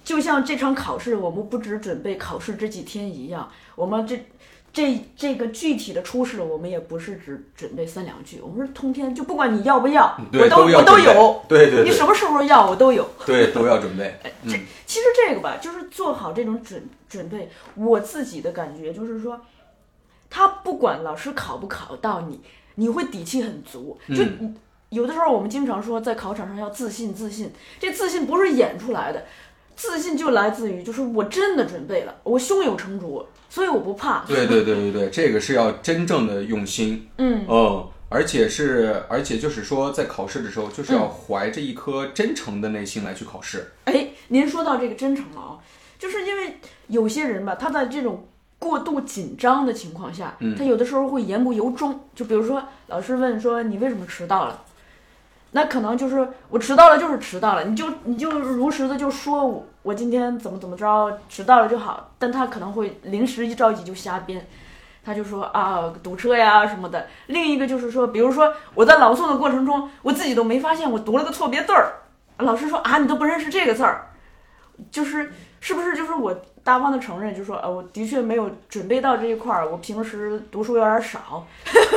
[0.04, 4.26] 就像这场考试，我们不只准备考试这几天一样，我们这
[4.74, 13.06] 这这个具体的初试，我们也不是只准备三两句，我们是通篇，就不管你要不要，我都我都有，对对对你什么时候要我都有。
[13.26, 14.16] 对，都要准备。
[14.44, 14.52] 嗯
[14.86, 19.40] 其实这个吧，就是做好这种准准备，我自己的感觉就是说，
[20.30, 22.42] 他不管老师考不考到你，
[22.76, 23.98] 你会底气很足。
[24.10, 24.56] 就嗯
[24.90, 29.26] 有的时候我们经常说，在考场上要自信，自信，这自信不是演出来的，
[29.82, 34.24] 自信就来自于就是我真的准备了，我胸有成竹，所以我不怕。
[34.28, 37.10] 对对对对对，这个是要真正的用心。
[37.18, 43.72] 嗯，嗯，而且是，而且就是说，在考试的时候，就是要怀着一颗真诚的内心来去考试。
[43.86, 45.58] 哎，您说到这个真诚了啊，
[45.98, 48.28] 就是因为有些人吧，他在这种
[48.60, 52.00] 过度紧张的情况下，嗯他有的时候会言不由衷。
[52.14, 54.64] 就比如说，老师问说你为什么迟到了，
[55.52, 64.48] 那可能就是我迟到了就是迟到了，你就你就如实的就说我我今天怎么怎么着迟到了就好，但他可能会临时一着急就瞎编。
[65.04, 67.08] 他就说啊，堵车呀什么的。
[67.26, 71.92] 另一个就是说，比如说我在朗诵的过程中，我自己都没发现我读了个错别字儿，
[72.38, 74.10] 老师说啊，你都不认识这个字儿，
[74.92, 81.48] 就是是不是就是我大方的承认，就说呃，我的确没有准备到这一块儿，我平时读书有点少。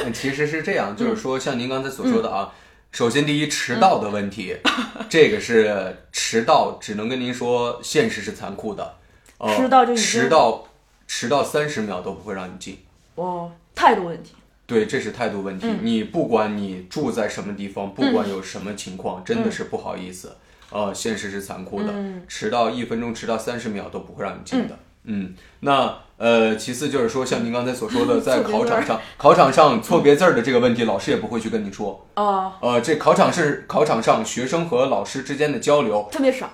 [0.02, 2.50] 嗯其实是这样，就是说，像您刚才所说的啊，
[2.94, 4.56] 首先第一，迟到的问题，
[5.08, 8.94] 这个是迟到，只能跟您说，现实是残酷的。
[9.38, 10.64] 呃迟到就迟到，
[11.08, 12.78] 迟到三十秒都不会让你进。
[13.16, 14.36] 哦，态度问题。
[14.64, 15.66] 对，这是态度问题。
[15.82, 20.36] 你不管你住在什么地方，不管有什么情况，真的是不好意思。
[20.70, 21.92] 呃，现实是残酷的，
[22.28, 24.78] 迟到一分钟，迟到三十秒都不会让你进的。
[25.02, 32.06] 嗯，那呃，其次就是说，像您刚才所说的， 在考场上，考场上错别字儿的这个问题，老师也不会去跟你说。
[32.14, 36.48] 哦，呃，这考场是考场上学生和老师之间的交流，特别少。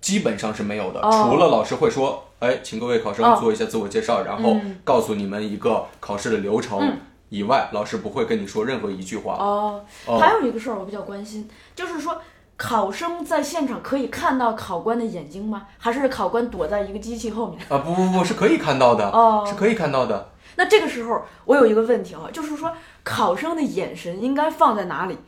[0.00, 1.28] 基本上是没有的，哦。
[1.30, 3.38] 除了老师会说，哎，请各位考生哦。
[3.40, 6.98] 做一下自我介绍，然后告诉你们一个考试的流程嗯。
[7.28, 9.34] 以外，老师不会跟你说任何一句话。
[9.34, 10.18] 哦，哦。
[10.18, 12.20] 还有一个事儿我比较关心，就是说
[12.56, 15.66] 考生在现场可以看到考官的眼睛吗？
[15.78, 17.58] 还是考官躲在一个机器后面？
[17.68, 20.30] 啊，不不不，是可以看到的，哦是可以看到的。
[20.54, 25.18] 那这个时候我有一个问题啊，就是说考生的眼神应该放在哪里？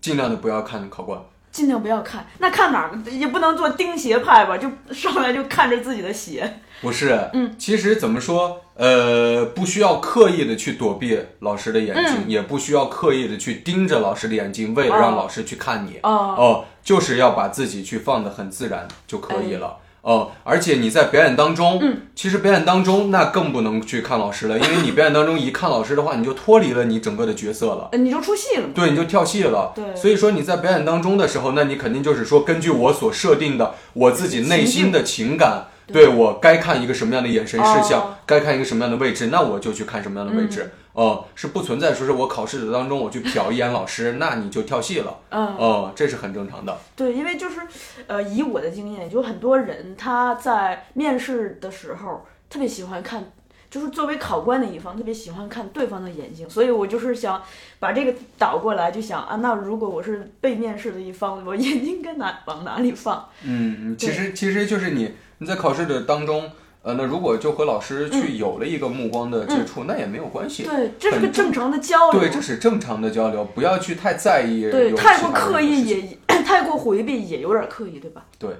[0.00, 1.20] 尽量的不要看考官。
[1.52, 2.98] 尽量不要看，那看哪儿？
[3.10, 6.60] 也不能做钉鞋派吧，就上来就看着自己的鞋。
[6.80, 16.00] 不是，嗯，其实怎么说，呃，不需要刻意的去躲避老师的眼睛，嗯也不需要刻意的去盯着老师的眼睛，为了让哦老师去看你。
[16.02, 19.76] 哦哦，就是要把自己去放的很自然就可哎以了。
[20.02, 27.88] 哦，而且你在表演当中，嗯其实表演当中那更不能去看老师了，因为你表演当中一看老师的话，你就脱离了你整个的角色了。
[27.92, 28.68] 呃你就出戏了。
[28.74, 29.72] 对，你就跳戏了。
[29.74, 40.72] 对所以说你在表演当中的时候，那你肯定就是说，根据我所设定的我自己内心的情感，对我该看一个什么样的眼神视向，哦嗯该看一个什么样的位置，那我就去看什么样的位置。
[40.94, 45.18] 哦、是不存在说是我考试的当中我去瞟一眼老师，那你就跳戏了。
[45.30, 46.78] 嗯，哦、这是很正常的。
[46.94, 47.60] 对，因为就是，
[48.06, 53.32] 呃，以我的经验，就很多人他在面试的时候特别喜欢看，
[53.70, 57.42] 就是作为考官的一方特别喜欢看对方的眼睛，所以我就是想
[57.78, 63.26] 把这个倒过来，就想啊，那如果我是被面试的一方，我 眼睛该哪往哪里放？
[63.42, 66.50] 嗯，其实其实就是你你在考试的当中，
[66.84, 70.64] 呃，那如果就和老师去有了一个目光的接触，那也没有关系。
[70.64, 72.20] 嗯对，这是个正常的交流。
[72.20, 74.68] 对，这是正常的交流，不要去太在意。
[74.68, 78.24] 对，太过刻意也 太过回避也有点刻意，对吧？
[78.36, 78.50] 对，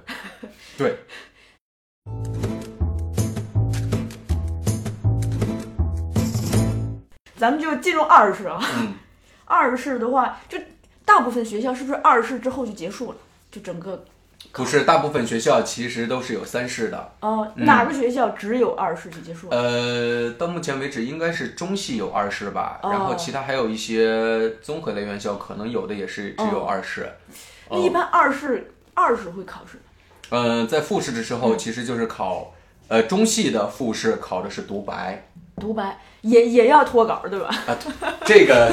[0.79, 0.97] 对。
[7.37, 8.63] 咱们就进入二试啊。
[8.79, 8.95] 嗯，
[9.47, 10.57] 二试的话，就
[11.05, 13.19] 大部分学校是不是二试之后就结束了？
[13.51, 14.05] 就整个
[14.53, 17.12] 不是，大部分学校其实都是有三试的。
[17.21, 19.57] 哦，哪个学校只有二试就结束了？
[19.57, 27.11] 呃，到目前为止应该是中戏有二试吧，哦然后其他还有一些综合类院校，可能有的也是只有二试。
[27.71, 29.83] 那一般二试二试会考试吗？
[30.31, 32.55] 嗯、在复试的时候，其实就是考，
[32.88, 37.49] 呃，中戏的复试考的是独白独白也也要脱稿，对吧？
[37.67, 37.77] 啊，
[38.25, 38.71] 这个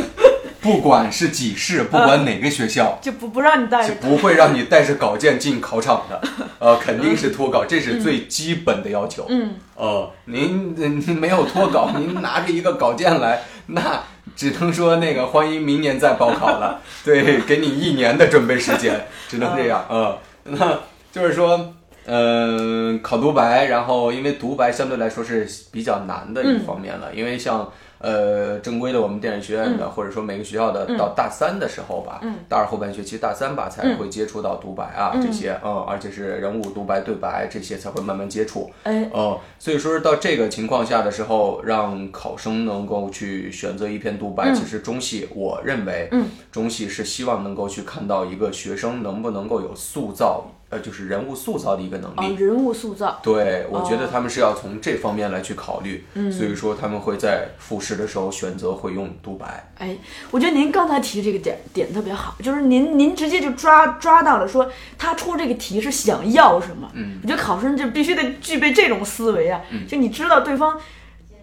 [0.62, 3.00] 不管是几试，不管哪个学校。
[3.02, 4.02] 就不不让你带是着。
[4.02, 6.22] 不会让你带着稿件进考场的，
[6.60, 9.26] 呃，肯定是脱稿，这是最基本的要求。
[9.30, 14.04] 嗯，呃，您您没有脱稿， 您拿着一个稿件来，那
[14.36, 16.82] 只能说那个欢迎明年再报考了。
[17.06, 19.86] 对，给你一年的准备时间，只能这样。
[19.90, 20.80] 呃，那
[21.12, 21.74] 就是说，
[22.10, 27.72] 嗯、考独白，然后因为独白相对来说是比较难的一方面了，因为像。
[28.02, 38.72] 呃，正规的我们电影学院的，或者说每个学校的，到大三的时候吧，大二后半学期大三吧才会接触到独白啊、这些，嗯，而且是人物独白、对白这些才会慢慢接触。
[38.84, 52.20] 哎，哦，所以说到这个情况下的时候，让考生能够去选择一篇独白，其实中戏我认为，嗯，中戏是希望能够去看到一个学生能不能够有塑造，呃，就是人物塑造的一个能力。
[52.20, 53.20] 啊，人物塑造。
[53.24, 59.72] 对，我觉得他们是要从这方面来去考虑，所以说他们会在复试的时候选择会用独白。
[59.80, 59.98] 哎，
[60.30, 66.90] 我觉得您刚才提这个点点特别好，就是您您直接就抓抓到了，说他出这个题是想要什么。
[66.94, 70.80] 嗯，我觉得考生就必须得具备这种思维啊，就你知道对方。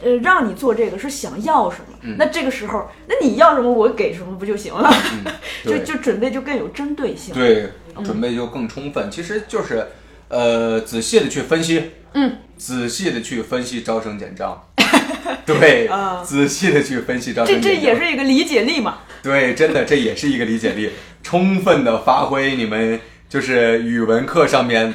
[0.05, 2.15] 呃，让你做这个是想要什么？
[2.19, 4.93] 那这个时候，那你要什么我给什么不就行了？
[5.65, 7.35] 就就准备就更有针对性。
[7.35, 7.71] 对，
[8.05, 9.11] 准备就更充分。
[9.11, 9.87] 其实就是，
[10.29, 14.63] 呃，仔细的去分析，嗯，仔细的去分析招生简章，
[15.47, 18.99] 对，啊仔细的去分析招生这简章，这也是一个理解力嘛。
[19.23, 20.91] 对，真的这也是一个理解力，
[21.23, 23.01] 充分的发挥你们
[23.37, 24.95] 就是语文课上面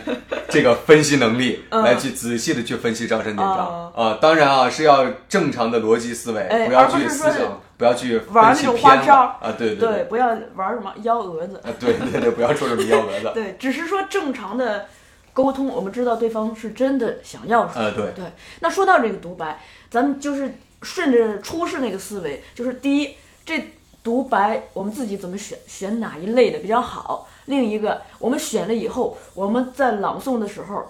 [0.50, 3.56] 这个分析能力， 来去仔细的去分析招生简章。
[3.56, 3.94] 哦。
[3.96, 10.04] 啊、当然啊，是要正常的逻辑思维，哎不要去思想，不要去玩那种花招啊，对对，对。
[10.06, 11.58] 不要玩什么幺蛾子。
[11.58, 14.88] 啊，对对对，不要说什么幺蛾子， 对，只是说正常的
[15.34, 17.86] 沟通，我们知道对方是真的想要什么。
[17.86, 18.06] 呃，对。
[18.16, 18.26] 对，
[18.62, 20.52] 那说到这个独白，咱们就是
[20.82, 23.12] 顺着初试那个思维，就是第一，
[23.46, 23.72] 这
[24.04, 30.86] 独白我们自己怎么选，选哪一类的比较好；另一个，我们选了以后，我们在朗诵的时候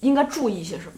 [0.00, 0.92] 应该注意些什么？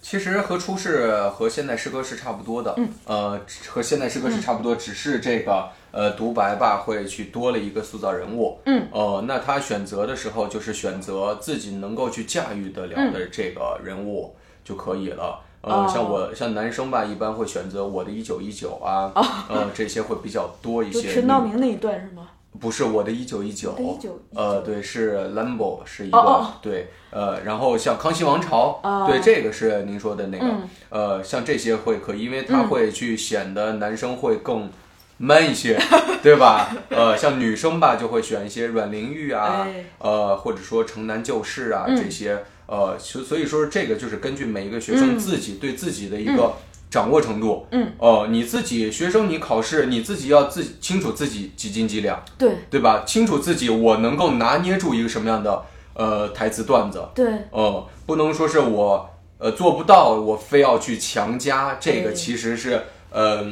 [0.00, 14.34] 其实和初试和现代诗歌是差不多的，嗯，呃，和现代诗歌是差不多，只是这个呃独白吧会去多了一个塑造人物，嗯，呃，那他选择的时候就是选择自己能够去驾驭得了的这个人物
[14.64, 15.38] 就可以了。
[15.60, 19.12] 呃，哦像我像男生吧，一般会选择我的一九一九啊，
[19.48, 21.12] 呃，这些会比较多一些。
[21.12, 22.30] 陈道明那一段是吗？
[22.60, 29.06] 不是我的一九一九你的1919，呃，对，是 Lambo 是一个、对，呃，然后像康熙王朝，哦。
[29.08, 30.68] 对，这个是您说的那个，嗯。
[30.90, 34.70] 呃，像这些会可以，因为它会去显得男生会更
[35.16, 35.80] man 一些，
[36.22, 36.70] 对吧？
[36.90, 39.86] 呃，像女生吧，就会选一些阮玲玉啊，哎。
[39.98, 41.96] 呃，或者说城南旧事啊、嗯。
[41.96, 46.52] 这些，呃，所所以说这个就是根据每一个学生自己对自己的一个。
[46.92, 53.02] 掌握程度，嗯，哦、你自己学生你考试你自己要自己清楚自己几斤几两，对对吧？
[53.06, 63.46] 清楚自己我能够拿捏住一个什么样的呃台词段子，对，呃，不能说是我呃做不到，我非要去强加，这个其实是呃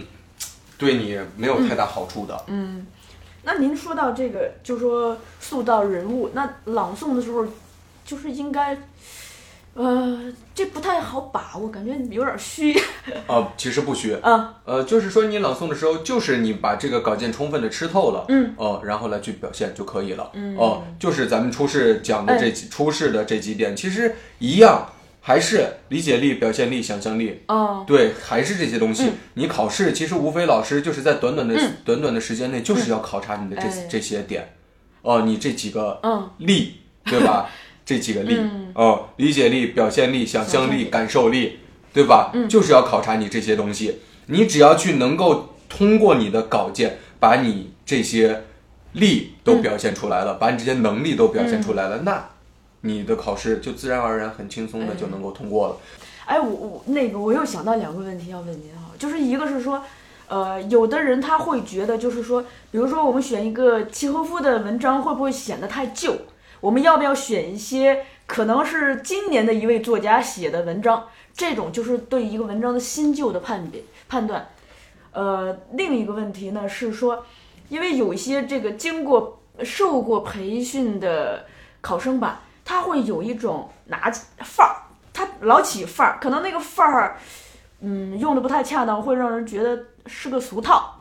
[0.76, 2.44] 对你没有太大好处的。
[2.48, 2.86] 嗯，
[3.44, 7.46] 那您说到这个，就说塑造人物，那朗诵的时候，
[8.04, 8.76] 就是应该，
[9.82, 10.20] 呃，
[10.54, 12.78] 这不太好把握，感觉有点虚。
[13.26, 14.54] 啊、 其实不虚，啊。
[14.66, 20.54] 呃，就是说你朗诵的时候，就是你把这个稿件充分的吃透了，嗯，哦、然后来去表现就可以了，嗯。
[20.58, 24.86] 哦、就是咱们初试讲的这哎几、初试的这几点，其实一样，
[25.22, 29.06] 还是理解力、表现力、想象力，哦，对，还是这些东西。
[29.06, 29.12] 嗯。
[29.34, 31.72] 你考试其实无非老师就是在短短的、嗯。
[31.86, 33.86] 短短的时间内，就是要考察你的这、哎。
[33.88, 34.54] 这些点，
[35.00, 36.28] 哦、你这几个嗯。
[36.36, 36.74] 力，
[37.06, 37.48] 对吧？
[37.90, 41.58] 这几个力，嗯哦、理解力、表现力、想象力、感受力，
[41.92, 42.30] 对吧？
[42.32, 43.98] 嗯就是要考察你这些东西。
[44.26, 48.44] 你只要去能够通过你的稿件，把你这些
[48.92, 52.30] 力都表现出来了，把你这些能力都表现出来了，那
[52.82, 55.76] 你的考试就自然而然很轻松的就能够通过了。
[56.26, 59.82] 哎，我我那个我又想到两个问题要问您哈，就是一个是说，
[60.28, 66.14] 呃，有的人他会觉得就是说，比如说我们选一个契诃夫的文章会不会显得太旧？
[66.60, 71.08] 我们要不要选一些可能是今年的一位作家写的文章？
[71.32, 74.48] 这种就是对一个文章的新旧的判别判断。
[75.12, 77.24] 呃，另一个问题呢是说，
[77.68, 81.46] 因为有一些这个经过受过培训的
[81.80, 84.76] 考生吧，他会有一种拿范儿，
[85.12, 87.18] 他老起范儿，可能那个范儿，
[87.80, 90.99] 嗯，用的不太恰当，会让人觉得是个俗套。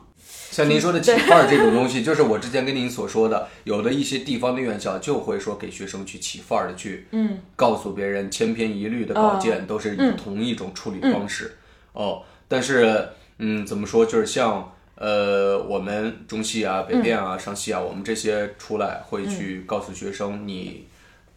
[0.60, 11.56] 像您说的起范儿这种东西，就是我之前跟您所说的，有的一些地方的院校就会说给学生去起范儿的去，嗯，告诉别人千篇一律的稿件都是以同一种处理方式，
[11.94, 13.08] 哦，但是，
[13.38, 20.88] 嗯，怎么说，就是像呃我们中戏啊、北电啊、上戏啊，我们这些出来会去告诉学生，你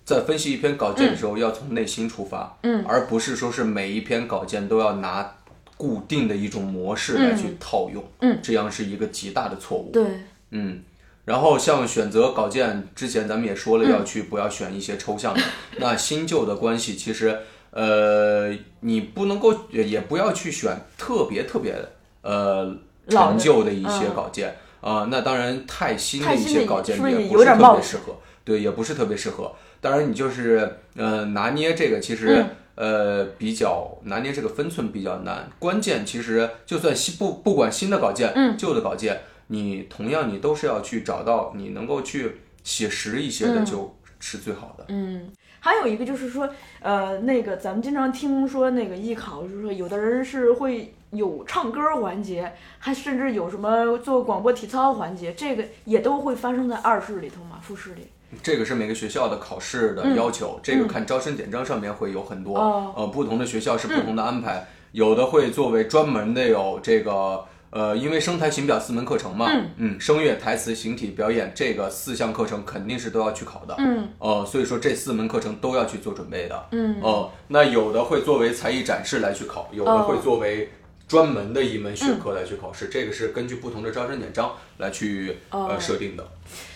[0.04, 5.36] 在分析一篇稿件的时候要从内心出发，嗯，而不是说是每一篇稿件都要拿
[5.78, 10.04] 固定的一种模式来去套用，嗯，这样是一个极大的错误，对，
[10.52, 10.82] 嗯，
[11.26, 15.42] 然后像选择稿件之前，咱们也说了要去不要选一些抽象的。
[15.78, 17.40] 那新旧的关系，其实
[17.72, 21.76] 呃，你不能够也也不要去选特别特别
[22.22, 22.76] 呃
[23.08, 29.50] 陈旧的一些稿件啊、那当然太新的一些稿件也也不是特别适合，对，也不是特别适合。
[29.80, 35.50] 当然，你就是呃拿捏这个，其实、嗯呃比较拿捏这个分寸比较难。
[35.60, 44.86] 关键其实就算新不不管新的稿件，嗯旧的稿件，你同样你都是要去找到你能够去写实一些的，嗯就是最好的。
[44.88, 46.50] 嗯，还有一个就是说，
[46.82, 58.08] 呃，那个咱们经常听说那个艺考，就是说有的人是会有唱歌环节，还甚至有什么做广播体操环节，这个也都会发生在二试里头嘛，复试里。
[58.42, 62.94] 这个是每个学校的考试的要求，这个看招生简章上面会有很多，哦。
[62.96, 67.46] 呃，不同的学校是不同的安排，有的会作为专门的有这个。
[67.76, 70.00] 呃，因为声台形表四门课程嘛，嗯。
[70.00, 74.08] 声乐、台词、形体、表演这个四项课程肯定是都要去考的，嗯。
[74.20, 77.02] 呃，所以说这四门课程都要去做准备的，嗯。
[77.02, 80.70] 哦、那有的会作为才艺展示来去考，有的哦会作为
[81.08, 85.66] 专门的一门学科来去考试，这个是根据不同的招生简章来去、哦。
[85.70, 86.24] 呃设定的。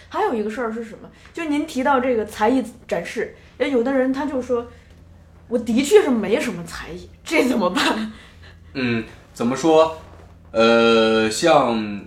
[0.10, 1.10] 还有一个事儿是什么？
[1.34, 4.66] 就您提到这个才艺展示，哎，有的人他就说，
[5.48, 8.12] 我的确是没什么才艺， 这怎么办？
[8.74, 9.04] 嗯，
[9.34, 10.00] 怎么说？
[10.52, 12.02] 呃，像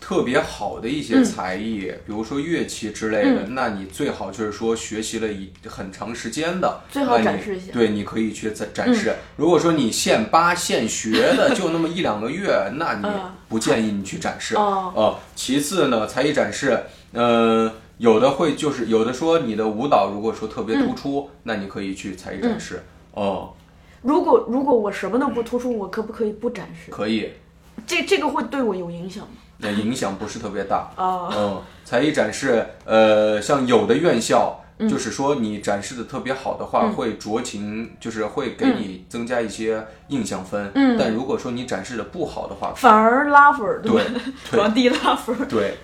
[0.00, 9.14] 特别好的一些嗯才艺，比如说乐器之类的，那你最好就是说学习了一很长时间的，最好展示一下嗯对，你可以去展展示。
[9.36, 14.56] 如果说你现扒现学的，就那么一两个月，那你嗯不建议你去展示。
[14.56, 16.78] 哦呃，其次呢，才艺展示，
[17.14, 17.72] 呃。
[17.98, 22.82] 有的会就是有的说你的舞蹈如果说特别突出，那你可以去才艺展示。
[23.12, 23.52] 哦，
[24.02, 26.90] 如果如果我什么都不突出，我可不可以不展示？
[26.90, 27.30] 可以。
[27.86, 29.34] 这这个会对我有影响吗？
[29.58, 30.90] 那影响不是特别大。
[30.96, 40.72] 哦嗯，才艺展示，呃，像有的院校，嗯就是说你展示的特别好的话，会酌情，就是会给你增加一些印象分。
[40.74, 44.02] 嗯但如果说你展示的不好的话，反而拉分儿，对
[44.58, 45.46] 往低 拉分儿。
[45.46, 45.76] 对，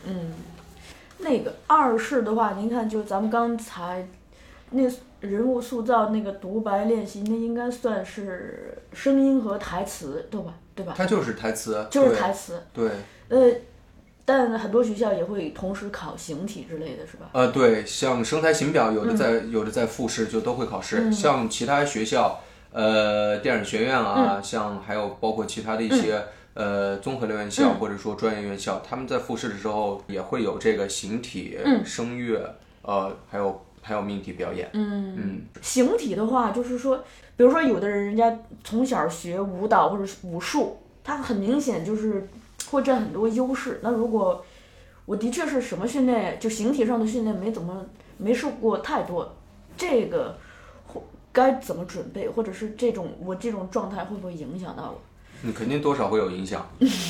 [1.20, 4.08] 那个二试的话，您看，就咱们刚才
[4.70, 4.82] 那
[5.20, 10.54] 人物塑造那个独白练习，那应该算是声音和台词，对吧？
[10.74, 10.94] 对吧？
[10.96, 12.62] 它就是台词，就是台词。
[12.72, 12.90] 对。
[13.28, 13.52] 呃，
[14.24, 17.28] 但很多学校也会同时考形体之类的，是吧？
[17.32, 21.00] 呃，对，像声台形表，有的在、有的在复试就都会考试。
[21.00, 22.40] 嗯像其他学校，
[22.72, 26.24] 呃，电影学院啊，嗯像还有包括其他的一些、
[26.54, 34.68] 呃综合类院校、嗯或者说专业院校，他们在复试的时候也会有这个形体、嗯声乐，呃，还有还有命题表演。
[34.72, 36.98] 嗯嗯形体的话，就是说，
[37.36, 42.28] 比如说有的人人家从小学舞蹈或者是武术，他很明显就是
[42.70, 43.80] 会占很多优势。
[43.82, 44.44] 那如果
[45.06, 47.84] 我的确是什么训练，就形体上的训练没怎么
[48.18, 49.34] 没受过太多，
[49.76, 50.36] 这个
[50.86, 55.00] 或该怎么准备，或者是这种我这种状态会不会影响到我？
[55.42, 56.60] 嗯，肯定多少会有影响。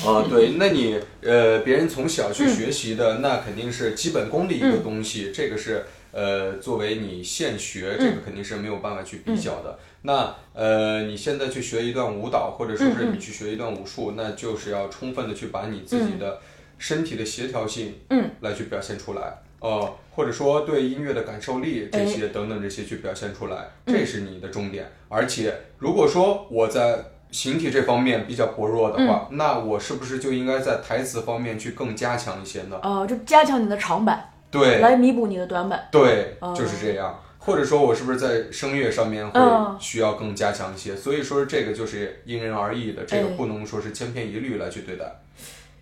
[0.05, 9.79] 啊、对，那你呃，别人从小去学习的，那肯定是基本功的一个东西，这个是呃，作为你现学，这个肯定是没有办法去比较的。
[10.03, 16.39] 那呃，你现在去学一段舞蹈，或者说是你去学一段武术，那就是要充分的去把你自己的
[16.77, 19.41] 身体的协调性，嗯，来去表现出来。
[19.59, 24.91] 呃，或者说对音乐的感受力这些等等这些去表现出来，这是你的重点。
[25.07, 26.97] 而且如果说我在
[27.31, 32.77] 形体这方面比较薄弱的话，那我是不是就应该在台词方面去更加强一些呢？
[32.83, 35.87] 呃，就加强你的长板，对来弥补你的短板。
[35.91, 37.19] 对哦，就是这样。
[37.43, 40.95] 或者说我是不是在声乐上面会嗯需要更加强一些？
[40.95, 45.05] 所以说这个就是因人而异的，这个哎不能说是千篇一律来去对待。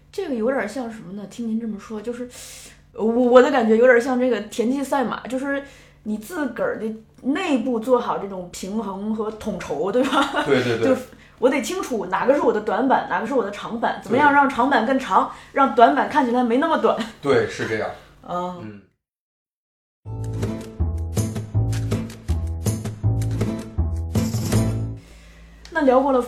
[0.10, 1.28] 这个有点像什么呢？
[1.30, 2.30] 听您这么说，就是
[2.94, 5.62] 我我的感觉有点像这个田忌赛马，就是
[6.04, 6.86] 你自个儿的
[7.24, 10.44] 内部做好这种平衡和统筹，对吧？
[10.46, 11.02] 对对对 就，
[11.40, 16.98] 我得清楚哪个是我的短板，哪个是我的长板，怎么样让长板更长，让短板看起来没那么短。
[17.22, 17.90] 对是这样。
[18.28, 18.82] 啊，嗯，
[25.72, 26.26] 那聊过了，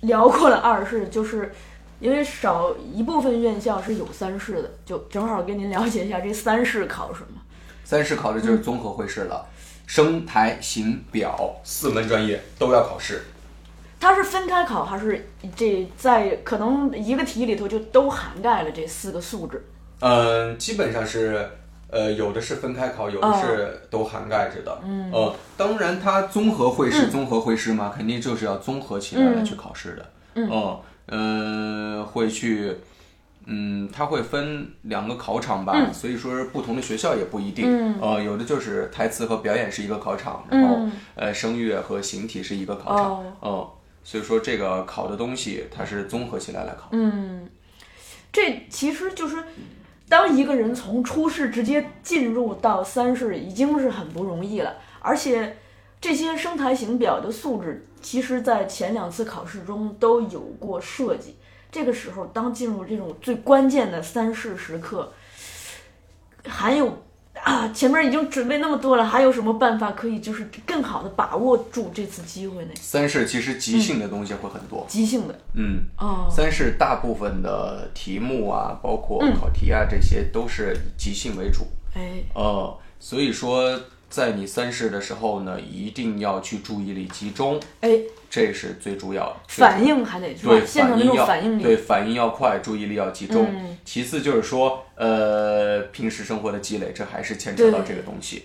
[0.00, 1.52] 聊过了二试，就是
[2.00, 7.40] 因为少一部分院校是有三试的，就正好跟您了解一下这三试考什么。
[7.84, 9.46] 三试考的就是综合会试了，
[9.86, 13.22] 声台形表四门专业都要考试。
[14.00, 19.64] 它是分开考，还是这在可能一个题里头就都涵盖了这四个素质？
[20.00, 21.48] 嗯，基本上是，
[21.90, 24.78] 呃，有的是分开考，有的哦是都涵盖着的。
[24.84, 30.06] 嗯，呃，当然，它综合会试，综合会试嘛，肯定就是要综合起来来去考试的。
[30.34, 32.76] 嗯，哦，呃，会去，
[33.46, 37.64] 嗯，它会分两个考场吧，所以说不同的学校也不一定。
[37.66, 40.86] 嗯，呃，有的就是台词和表演是一个考场，然后、
[41.16, 43.10] 呃，声乐和形体是一个考场。
[43.10, 43.70] 哦哦，
[44.10, 46.88] 所以说这个考的东西它是综合起来来考。
[46.92, 47.46] 嗯
[48.32, 49.36] 这其实就是，
[50.08, 54.78] 当一个人从初试直接进入到三试，已经是很不容易了。
[55.00, 55.58] 而且
[56.00, 61.36] 这些声台形表的素质，其实在前两次考试中都有过设计。
[61.70, 65.12] 这个时候，当进入这种最关键的三试时刻，
[66.46, 67.02] 还有
[67.44, 72.70] 啊，前面已经准备那么多了，还有什么办法可以就是更好的把握住这次机会呢？
[72.80, 74.84] 三是其实即兴的东西会很多。
[74.88, 75.80] 即兴的嗯。
[75.98, 81.66] 哦，三是大部分的题目啊，包括考题啊，这些都是以即兴为主。
[81.94, 83.78] 哎，呃，所以说
[84.08, 88.00] 在你三试的时候呢，一定要去注意力集中，哎，
[88.30, 89.36] 这是最主要的。
[89.48, 90.64] 反应还得对？
[90.64, 93.46] 现场那反应要种反应力，对反应要快，注意力要集中。
[93.50, 98.44] 嗯其次就是说，呃，平时生活的积累，这还是牵扯到这个东西。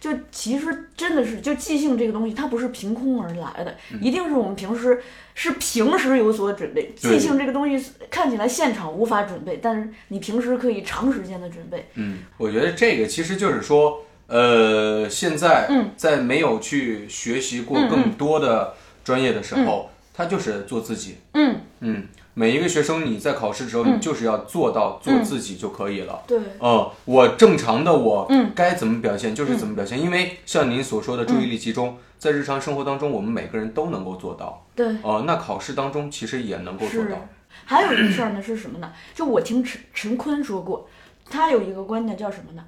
[0.00, 5.00] 就其实真的是，就即兴这个东西，它不是凭空而来的，嗯一定是我们平时
[5.34, 6.92] 是平时有所准备。
[7.00, 11.88] 对即兴这个东西看起来现场无法准备，但是你平时可以长时间的准备。
[11.94, 21.16] 嗯，我觉得这个其实就是说，呃，现在嗯在没有去学习过更多的专业的时候，他就是做自己。
[21.34, 26.22] 嗯嗯，每一个学生你在考试的时候，你就是要做到做自己就可以了。
[26.28, 34.64] 对，呃，我正常的我，嗯该怎么表现就是怎么表现，因为像您所说的注意力集中，在日常生活当中，我们每个人都能够做到。
[34.76, 37.16] 对，呃，那考试当中其实也能够做是到。。
[37.64, 38.92] 还有一个事儿呢是什么呢？
[39.12, 40.88] 就我听陈陈坤说过，
[41.28, 42.64] 他有一个观点叫什么呢？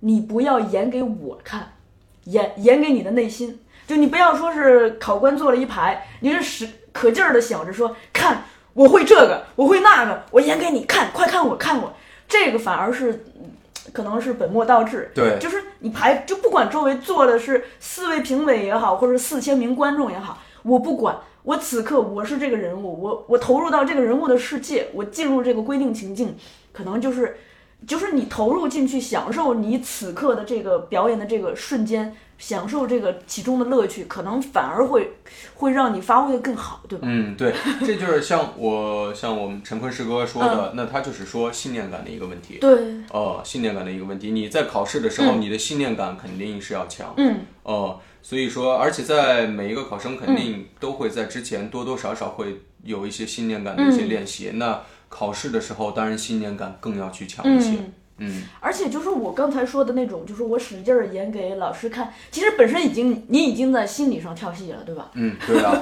[0.00, 1.74] 你不要演给我看，
[2.24, 3.60] 演演给你的内心。
[3.86, 8.44] 就你不要说是考官坐了一排，你是使可劲儿的想着说，看
[8.74, 11.92] 我会这个，我会那个，我演给你看，快看我看我。
[12.28, 13.50] 这个反而是嗯
[13.90, 15.10] 可能是本末倒置。
[15.14, 26.36] 对就是你排就不管周围坐的是四位评委也好，或者四千名观众也好，我不管，我此刻我是这个人物，我我投入到这个人物的世界，我进入这个规定情境，
[26.72, 27.38] 可能就是
[27.86, 35.12] 就是你投入进去，享受你此刻的这个表演的这个瞬间，享受这个其中的乐趣，可能反而会
[35.54, 37.06] 会让你发挥的更好，对吧？
[37.08, 42.58] 嗯，对，这就是像我像我们陈坤师哥说的，那他就是说信念感的一个问题。
[42.60, 44.32] 对，哦，信念感的一个问题。
[44.32, 47.14] 你在考试的时候，你的信念感肯定是要强。
[47.16, 54.50] 嗯，哦，所以说，而且在每一个考生肯定都会在之前多多少少会有一些信念感的一些练习。
[54.54, 57.70] 那考试的时候，当然信念感更要去强一些。
[57.70, 65.08] 嗯嗯，而且就是我刚才说的那种，就是我使劲儿演给老师看，其实本身已经你已经在心理上跳戏了，对吧？
[65.14, 65.72] 嗯，对啊，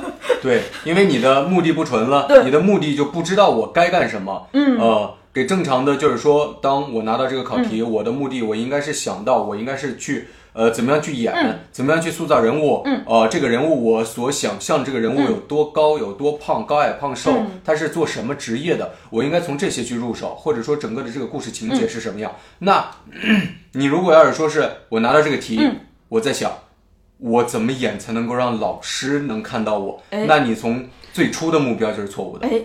[0.43, 4.49] 对，因为你的目的不纯了，对你的目的就不知道我该干什么。
[4.53, 10.29] 嗯，呃，给正常的就是说，当我拿到这个考题，我的目的我应该是想到，我应该是去。
[10.57, 11.61] 呃，怎么样去演？
[11.71, 12.81] 怎么样去塑造人物？
[12.87, 17.31] 嗯，呃，这个人物我所想象这个人物有多高、有多胖、高矮胖瘦，
[17.63, 18.93] 他是做什么职业的？
[19.11, 22.35] 我应该从这些去入手，或者说整个的这个故事情节是什么样？
[22.61, 22.91] 那
[23.73, 25.61] 你如果要是说是我拿到这个题，
[26.09, 26.51] 我在想，
[27.19, 30.03] 我怎么演才能够让老师能看到我？
[30.09, 32.49] 哎那你从最初的目标就是错误的。
[32.49, 32.63] 哎，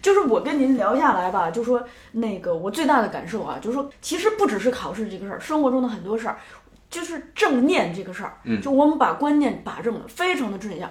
[0.00, 6.38] 就是我跟您聊下来吧，就说那个我最大的感受啊，就是说其实不只是考试这个事儿，生活中的很多事儿，
[6.90, 10.90] 就是正念这个事儿，嗯，就我们把观念把正了，非常的正向。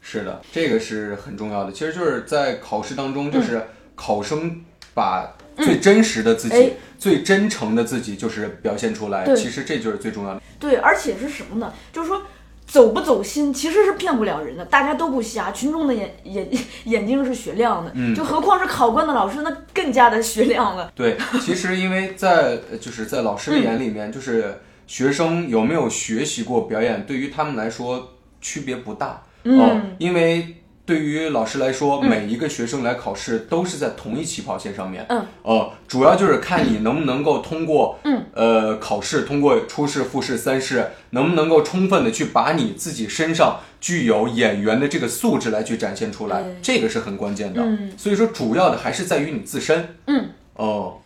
[0.00, 1.72] 是的，这个是很重要的。
[1.72, 9.24] 其实就是在考试当中，就是考生把最真实的自己、哎最真诚的自己就是表现出来。
[9.34, 10.40] 其实这就是最重要的。
[10.58, 11.72] 对，而且是什么呢？
[11.92, 12.20] 就是说。
[12.66, 16.50] 走不走心其实是骗不了人的，大家都不瞎，群众的眼眼
[16.86, 20.90] 眼睛是雪亮的，嗯就何况是考官的老师，那更加的雪亮了。
[20.92, 29.22] 对，其实因为在呃就是在老师的眼里面，就是学生有没有学习过表演，对于他们来说区别不大。
[29.44, 35.04] 嗯哦因为对于老师来说，每一个学生来考试都是在同一起跑线上面。
[35.08, 35.26] 嗯。
[35.42, 47.60] 呃，主要就是看你能不能够通过嗯呃考试，通过初试、复试、三试，能不能够充分的去把你自己身上具有演员的这个素质来去展现出来对，这个是很关键的。
[47.62, 49.96] 嗯所以说，主要的还是在于你自身。
[50.06, 50.28] 嗯。
[50.54, 50.98] 哦。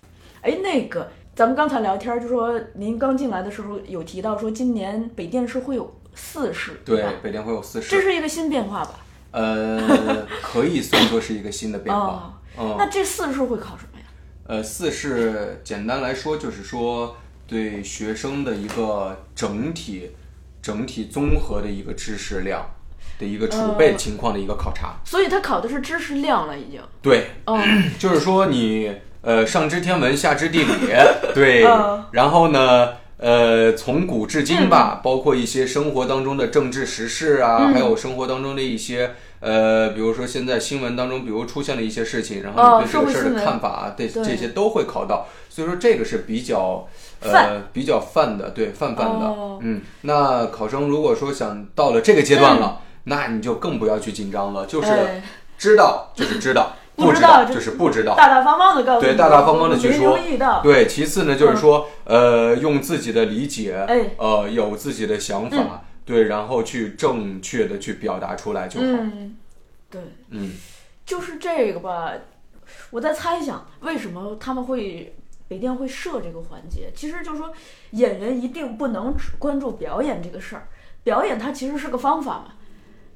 [0.42, 8.98] 哎，那个，咱们刚才聊天就说，您刚进来的时候有提到说，今年北电是会有四试，对吧，北电会有四试这，是一个新变化吧？
[9.30, 12.38] 呃，可以算作是一个新的变化。
[12.58, 14.04] 嗯，那这四试会考什么呀？
[14.44, 17.16] 呃，四试简单来说就是说
[17.46, 20.10] 对学生的一个整体、
[20.60, 22.68] 整体综合的一个知识量
[23.18, 24.96] 的一个储备情况的一个考察。
[25.04, 26.82] 所以他考的是知识量了，已经。
[27.00, 27.58] 对，哦，
[27.98, 28.92] 就是说你
[29.22, 30.72] 呃上知天文下知地理，
[31.34, 31.64] 对。
[31.64, 32.90] 嗯，然后呢。
[33.22, 39.10] 呃，从古至今吧，包括一些生活当中的政治时事啊，还有生活当中的一些
[39.40, 44.24] 呃，比如说现在新闻当中，比如出现了一些事情，然后哦你对这个事儿的看法啊，对对。
[44.24, 46.88] 这些都会考到，所以说这个是比较
[47.20, 49.58] 呃比较泛的，对泛泛的，哦。
[49.60, 55.22] 嗯，那考生如果说想到了这个阶段了，那你就更不要去紧张了，就是哎。
[55.58, 56.74] 知道就是知道，
[57.06, 60.18] 不知道就就是不知道，大大方方的告诉，对大大方方的去说。
[60.62, 68.86] 对，其次呢，就是说，呃，用自己的理解，哎呃，有自己的想法，对，然后去正确的去表达出来就好。
[68.86, 69.36] 嗯，
[69.90, 70.52] 对，嗯
[71.04, 72.12] 就是这个吧。
[72.90, 75.14] 我在猜想，为什么他们会
[75.48, 76.90] 北电会设这个环节？
[76.94, 77.52] 其实就是说，
[77.90, 80.68] 演员一定不能只关注表演这个事儿，
[81.02, 82.52] 表演它其实是个方法嘛。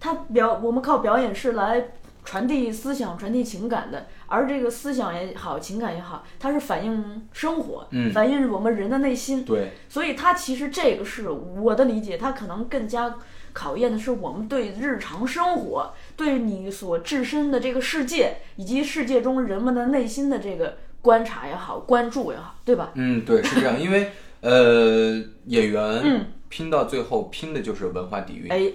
[0.01, 1.83] 它表我们靠表演是来
[2.25, 9.45] 传递思想、传递情感的，而这个思想也好，情感也好，它是反映生活，嗯反映我们人的内心。
[9.45, 13.17] 对，所以它其实这个是我的理解，它可能更加
[13.53, 22.91] 考验的是我们对日常生活、对你所置身的这个世界以及世界中人们的内心的这个观察也好、关注也好，对吧？
[22.95, 24.11] 嗯，对，是这样，因为
[24.41, 28.51] 呃，演员嗯拼到最后拼的就是文化底蕴。
[28.51, 28.73] 哎，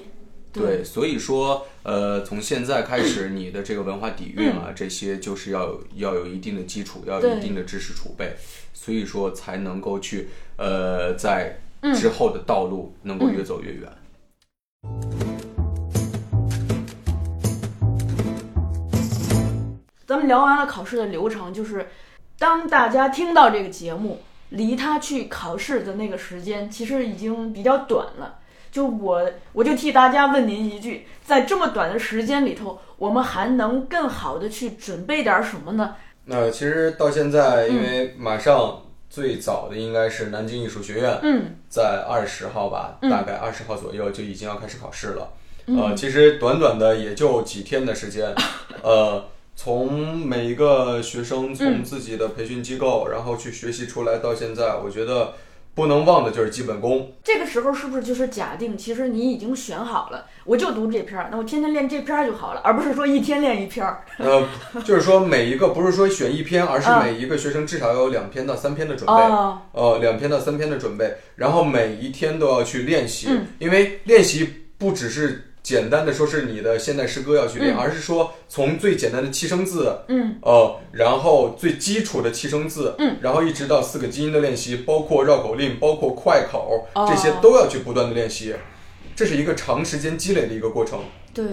[0.60, 8.36] 对，所以说，呃，从现在开始，你的这个文化底蕴啊，这些就是要有要有一定的基础，要有一定的知识储备，
[8.74, 11.58] 所以说才能够去，呃，在
[11.96, 13.90] 之后的道路能够越走越远。
[20.06, 21.88] 咱们聊完了考试的流程，就是
[22.38, 28.39] 当大家听到这个节目，离他去考试的那个时间其实已经比较短了。
[28.72, 35.96] 就我，我就替大家问您一句，在这么短的时间里头，我们还能更好的去准备点什么呢？
[36.26, 45.30] 那其实到现在，因为马上最早的应该是南京艺术学院，嗯在二十号吧，嗯大概二十号左右就已经要开始考试了。
[45.66, 48.34] 呃，其实短短的也就几天的时间，
[48.82, 55.34] 呃，从每一个学生从自己的培训机构，然后去学习出来到现在，我觉得
[55.76, 57.14] 不能忘的就是基本功。
[57.24, 64.04] 这个时候是不是就是假定，其实你已经选好了，我就读这篇儿，那我天天练这篇儿就好了，而不是说一天练一篇儿。
[64.18, 64.48] 呃，
[64.84, 69.14] 就是说每一个不是说选一篇，而是啊每一个学生至少要有两篇到三篇的准备。
[69.14, 77.78] 哦，呃，两篇到三篇的准备，然后每一天都要去练习，嗯因为练习不只是简单的说是你的现代诗歌要去练，嗯。
[77.78, 80.40] 而是说从最简单的七声字，嗯。
[80.42, 87.06] 呃，然后最基础的七声字，嗯，然后一直到四个基因的练习，包括绕口令，包括快口，哦。
[87.08, 88.56] 这些都要去不断的练习，
[89.16, 91.02] 这是一个长时间积累的一个过程。
[91.36, 91.46] 对，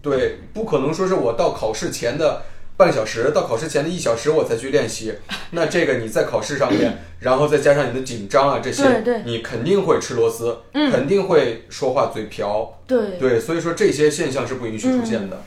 [0.00, 2.42] 对，不可能说是我到考试前的
[2.76, 5.14] 半小时，到考试前的一小时我才去练习。
[5.52, 12.80] 那这个你在考试上面，然后再加上你的紧张啊这些，对对你肯定会吃螺丝，嗯肯定会说话嘴瓢。
[12.86, 15.42] 对，对，所以说这些现象是不允许出现的。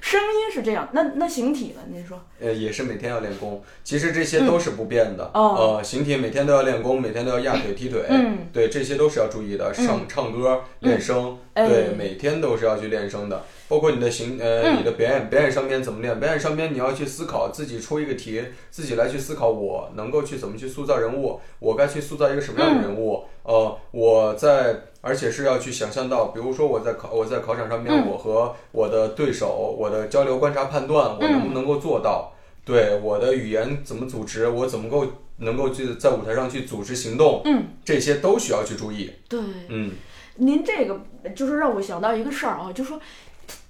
[0.00, 1.82] 声音是这样，那那形体呢？
[1.88, 2.20] 您说？
[2.40, 5.30] 呃，也是每天要练功，其实这些都是不变的。
[5.32, 8.02] 哦呃，形体每天都要练功，每天都要压腿踢腿。
[8.08, 9.72] 嗯对，这些都是要注意的。
[9.72, 13.44] 唱、唱歌、练声，哎对，每天都是要去练声的。
[13.72, 16.20] 包括你的形，呃，嗯你的表演，表演上面怎么练？
[16.20, 23.24] 表演上面你要去思考，自己出一个题，自己来去思考，我能够去怎么去塑造人物，我该去塑造一个什么样的人物？
[23.44, 32.34] 呃，我在，而且是要去想象到，比如说我在考，我在考场上面，嗯我和我的对手，我的交流、观察、判断，我能不能够做到？
[32.66, 35.06] 对我的语言怎么组织，我怎么够
[35.38, 39.10] 能够去在舞台上去组织行动，嗯，这些都需要去注意。
[39.30, 39.92] 对，嗯，
[40.36, 41.00] 您这个
[41.34, 43.00] 就是让我想到一个事儿啊，就说。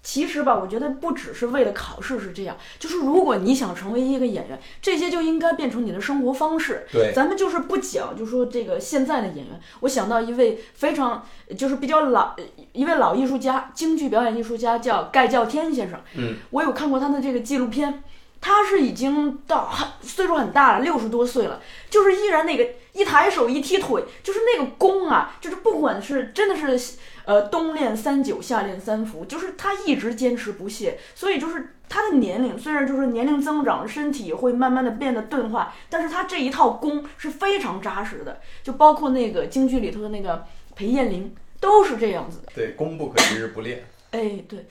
[0.03, 6.85] 其实吧，我觉得不只是为了考试是这样，就是如果你想成为一个演员，这些就应该变成你的生活方式。
[6.91, 11.25] 对，咱们就是不讲，就说这个现在的演员，我想到一位非常
[11.57, 12.35] 就是比较老
[12.73, 16.01] 一位老艺术家，京剧表演艺术家叫盖叫天先生。
[16.17, 18.03] 嗯，我有看过他的这个纪录片，
[18.41, 26.97] 他是已经到很岁数很大了，六十多岁了，就是依然那个一抬手一踢腿，就是那个功啊，就是不管是真的是。
[27.25, 42.51] 呃，冬练三九，夏练三伏，就是他一直坚持不懈，所以就是他的年龄虽然就是年龄增长，身体会慢慢的变得钝化，但是他这一套功是非常扎实的，就包括那个京剧里头的那个裴艳玲都是这样子的。
[42.57, 43.85] 对，功不可一日不练。
[44.11, 44.67] 哎，对，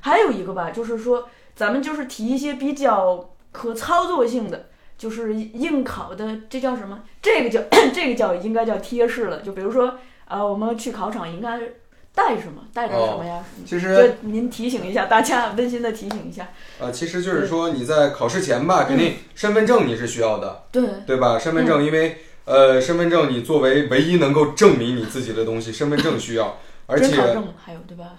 [0.00, 4.68] 还有一个吧，就是说咱们就是提一些比较可操作性的，
[4.98, 7.02] 就是应考的，这叫什么？
[7.22, 7.60] 这个叫
[7.92, 11.60] 这个叫应该叫贴士了，就比如说啊，我们去考场应该。
[12.16, 12.62] 带什么？
[12.72, 13.44] 带点什么呀？
[13.66, 16.48] 其实您提醒一下大家，温馨的提醒一下。
[16.80, 21.38] 呃，其实就是说你在考试前吧，肯定身份证你是需要的，对对吧？
[21.38, 22.16] 身份证，因为
[22.46, 28.14] 呃，身份证你作为唯一能够证明你自己的东西，身份证需要， 而且证还有对吧？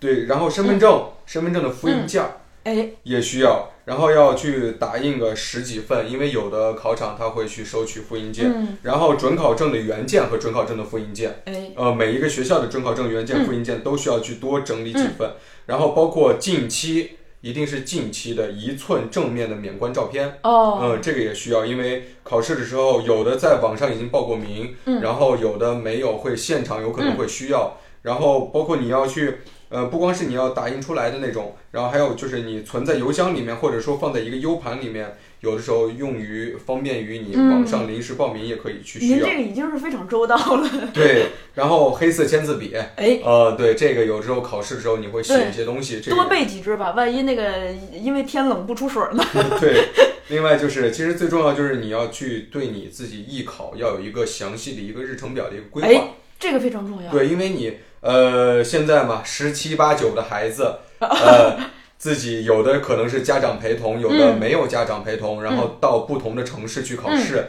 [0.00, 2.24] 对，然后身份证，身份证的复印件。
[2.64, 15.30] 哎，也需要，然后要去打印个十几份，因为有的考场他会去收取复印件，然后准考证的原件和准考证的复印件，哎，呃，每一个学校的准考证原件、复印件都需要去多整理几份，
[15.66, 17.10] 然后包括近期
[17.42, 29.38] 一定是近期的一寸正面的免冠照片，哦，嗯，这个也需要，因为考试的时候有的在网上已经报过名，然后有的没有，会现场有可能会需要，然后包括你要去。
[29.68, 39.16] 呃，不光是你要打印出来的那种，然后还有就是你存在邮箱里面，或者说放在一个 U 盘里面，有的时候用于方便于你网上临时报名也可以去需要。
[39.16, 40.70] 您这个已经是非常周到了。
[40.94, 49.24] 对，然后黑色签字笔，哎，呃，对，这个有时候考试的时候你会写一些东西，多备几支吧，万一那个因为天冷不出水呢。
[49.58, 49.88] 对，
[50.28, 56.08] 另外就是其实最重要就是你要去对你自己艺考要有一个详细的一个日程表的一个规划，
[56.38, 57.10] 这个非常重要。
[57.10, 57.72] 对，因为你。
[58.00, 61.58] 呃，现在嘛，十七八九的孩子， 呃，
[61.98, 67.48] 自己有的可能是家长陪同，有的没有家长陪同，然后到不同的城市去考试，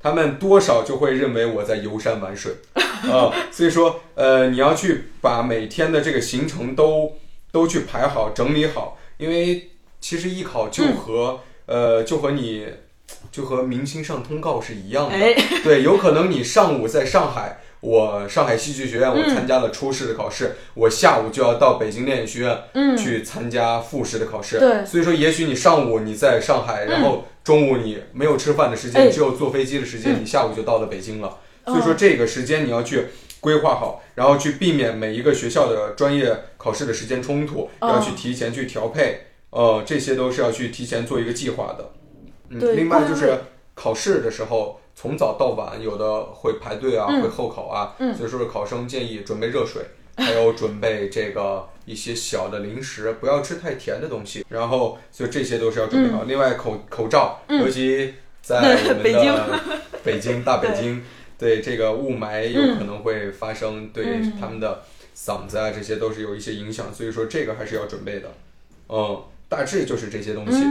[0.00, 3.32] 他们多少就会认为我在游山玩水 啊。
[3.50, 7.12] 所以说，呃，你要去把每天的这个行程都
[7.50, 9.70] 都去排好、整理好，因为
[10.00, 12.66] 其实艺考就和呃，就和你
[13.30, 15.16] 就和明星上通告是一样的，
[15.62, 17.60] 对，有可能你上午在上海。
[17.84, 24.58] 我上海戏剧学院，我参加了初试的考试，我下午就要到北京电影学院去参加复试的考试。
[24.58, 31.36] 对，所以说，也许你上午你在上海，然后中午你没有吃饭的时间，只有坐飞机的时间，你下午就到了北京了。
[31.66, 33.08] 所以说，这个时间你要去
[33.38, 39.26] 规划好，然后去避免每一个学校的专业考试的时间冲突，要去提前去调配。
[39.50, 41.90] 呃，这些都是要去提前做一个计划的。
[42.48, 43.40] 嗯，另外就是
[43.74, 44.80] 考试的时候。
[44.94, 49.82] 从早到晚，有的会排队啊，会候考啊，所以说考生建议准备热水，
[50.16, 54.46] 还有准备这个一些小的零食，不要吃太甜的东西。
[54.48, 56.22] 然后，所以这些都是要准备好。
[56.22, 59.60] 另外，口口罩，尤其在我们的
[60.04, 61.02] 北京 大北京，
[61.36, 64.84] 对这个雾霾有可能会发生，对他们的
[65.16, 66.94] 嗓子啊，这些都是有一些影响。
[66.94, 68.32] 所以说这个还是要准备的。
[68.88, 70.62] 嗯，大致就是这些东西。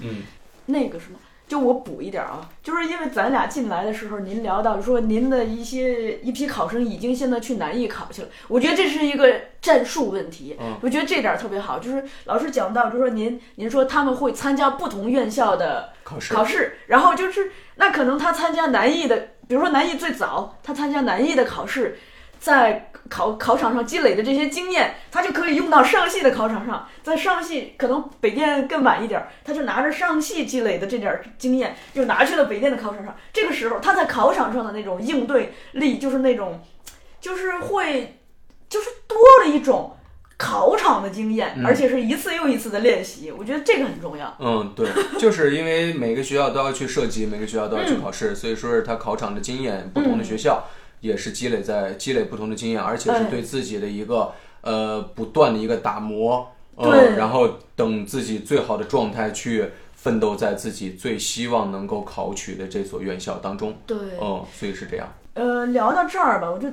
[0.00, 0.22] 嗯，
[0.66, 1.18] 那个什么。
[1.52, 9.30] 就我补一点啊，就是因为咱俩进来的时候，您聊到说您的一些一批考生已经现在去南艺考去了，我觉得这是一个
[9.60, 10.56] 战术问题。
[10.58, 21.98] 嗯，我觉得这点特别好，就是老师讲到，就说您您说他们会参加不同院校的考试，考试，然后就是那可能他参加南艺的，比如说南艺最早他参加南艺的考试，
[22.42, 22.88] 在。
[23.08, 26.88] 考考场上积累的这些经验，他就可以用到上戏的考场上。
[27.02, 33.14] 在上戏可能北电更晚一点，他就拿着上戏积累的这点经验，又拿去了北电的考场上。
[33.30, 36.62] 这个时候他在考场上的那种应对力，就是那种，
[37.20, 38.18] 就是会，
[38.70, 39.94] 就是多了一种
[40.38, 43.30] 考场的经验，而且是一次又一次的练习。
[43.30, 44.34] 我觉得这个很重要。
[44.40, 44.88] 嗯，对，
[45.18, 50.64] 就是因为每个学校都要去设计，每个学校都要去考试，所以说是他考场的经验，不同的学校。
[51.02, 54.32] 也是积累在积累不同的经验，而且是对自己的一个
[54.62, 63.76] 呃不断的一个打磨，呃，然后等自己最好的状态去奋斗在自己最希望能够考取的这所院校当中。
[63.86, 65.12] 对，嗯，所以是这样。
[65.34, 66.70] 呃，聊到这儿吧，我就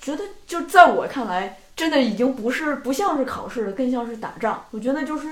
[0.00, 4.64] 觉得就在我看来，真的已经不是不像是考试了，更像是打仗。
[4.70, 5.28] 我觉得就是，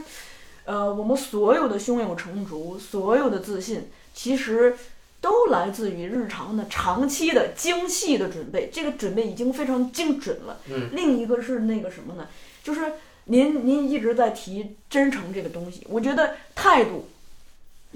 [0.64, 4.76] 呃，我们所有的胸有成竹，所有的自信，其实
[5.24, 8.68] 都来自于日常的长期的精细的准备。
[8.70, 10.58] 这个准备已经非常精准了。
[10.68, 10.90] 嗯。
[10.92, 12.28] 另一个是那个什么呢？
[12.62, 12.92] 就是
[13.24, 17.08] 您您一直在提真诚这个东西，我觉得态度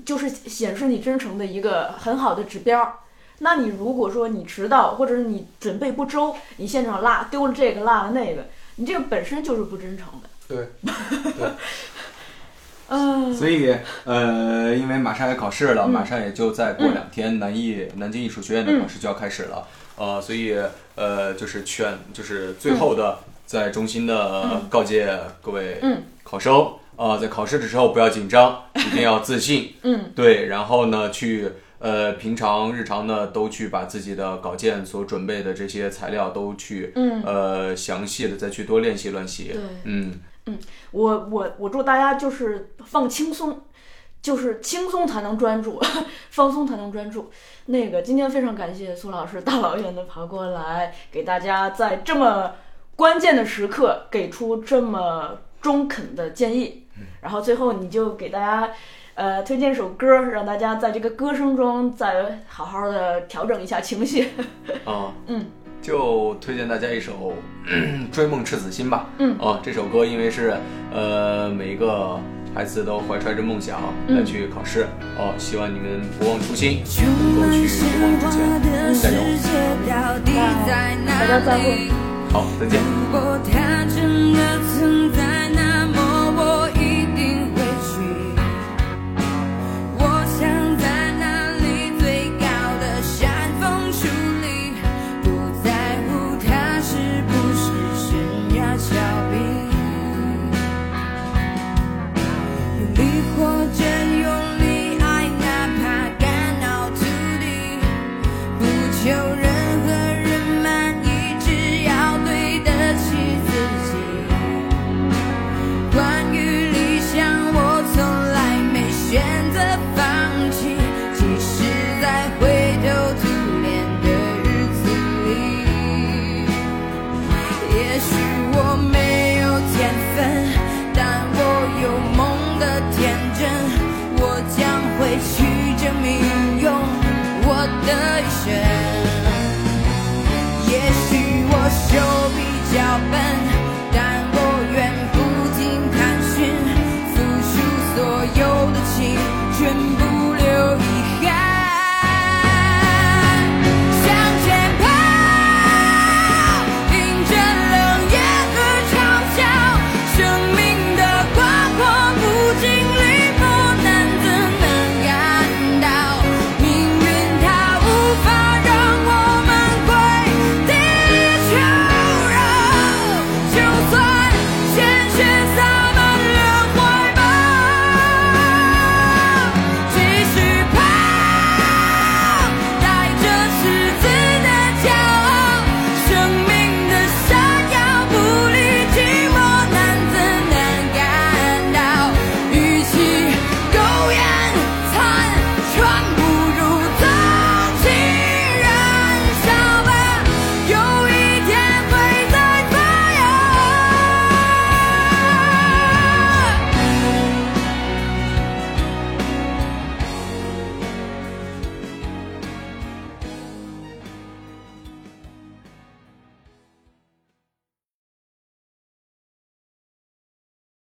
[0.06, 3.00] 就是显示你真诚的一个很好的指标。
[3.40, 10.28] 那你如果说你迟到，或者是你准备不周，你现场落丢了这个落了那个，你这个本身就是不真诚的。
[10.48, 10.66] 对。
[12.88, 13.34] 嗯。
[13.34, 13.74] 所以
[14.04, 19.66] 呃，因为马上要考试了，马上也就再过两天，南艺南京艺术学院的考试就要开始了。
[19.96, 20.56] 呃，所以
[20.94, 25.80] 呃，就是劝，就是最后的在衷心的告诫各位
[26.22, 29.74] 考生啊，在考试的时候不要紧张，一定要自信。
[29.82, 30.12] 嗯。
[30.14, 31.48] 对，然后呢，去。
[31.80, 39.52] 呃，平常日常呢，都去把自己的稿件所准备的这些材料都去，嗯，呃，详细的再去多练习练习。
[39.52, 40.14] 对，嗯
[40.48, 40.58] 嗯，
[40.90, 43.60] 我我我祝大家就是放轻松，
[44.22, 45.80] 就是轻松才能专注，
[46.30, 47.30] 放松才能专注。
[47.66, 52.52] 那个今天非常感谢苏老师大老远的跑过来，给大家在这么
[52.96, 56.86] 关键的时刻给出这么中肯的建议。
[57.20, 58.70] 然后最后你就给大家。
[59.18, 64.28] 呃，推荐一首歌，让大家在这个歌声中再好好的调整一下情绪。
[64.84, 65.44] 啊， 嗯，
[65.80, 67.32] 就推荐大家一首
[68.12, 69.06] 《追梦赤子心》吧。
[69.18, 70.54] 嗯，哦，这首歌因为是
[70.92, 72.18] 呃每一个
[72.54, 74.86] 孩子都怀揣着梦想来去考试，
[75.18, 77.68] 哦，希望你们不忘初心，能够去
[78.00, 78.26] 勇往直
[78.98, 79.18] 前，加油！
[81.04, 81.88] 那大家再会。
[82.32, 82.80] 好，再见。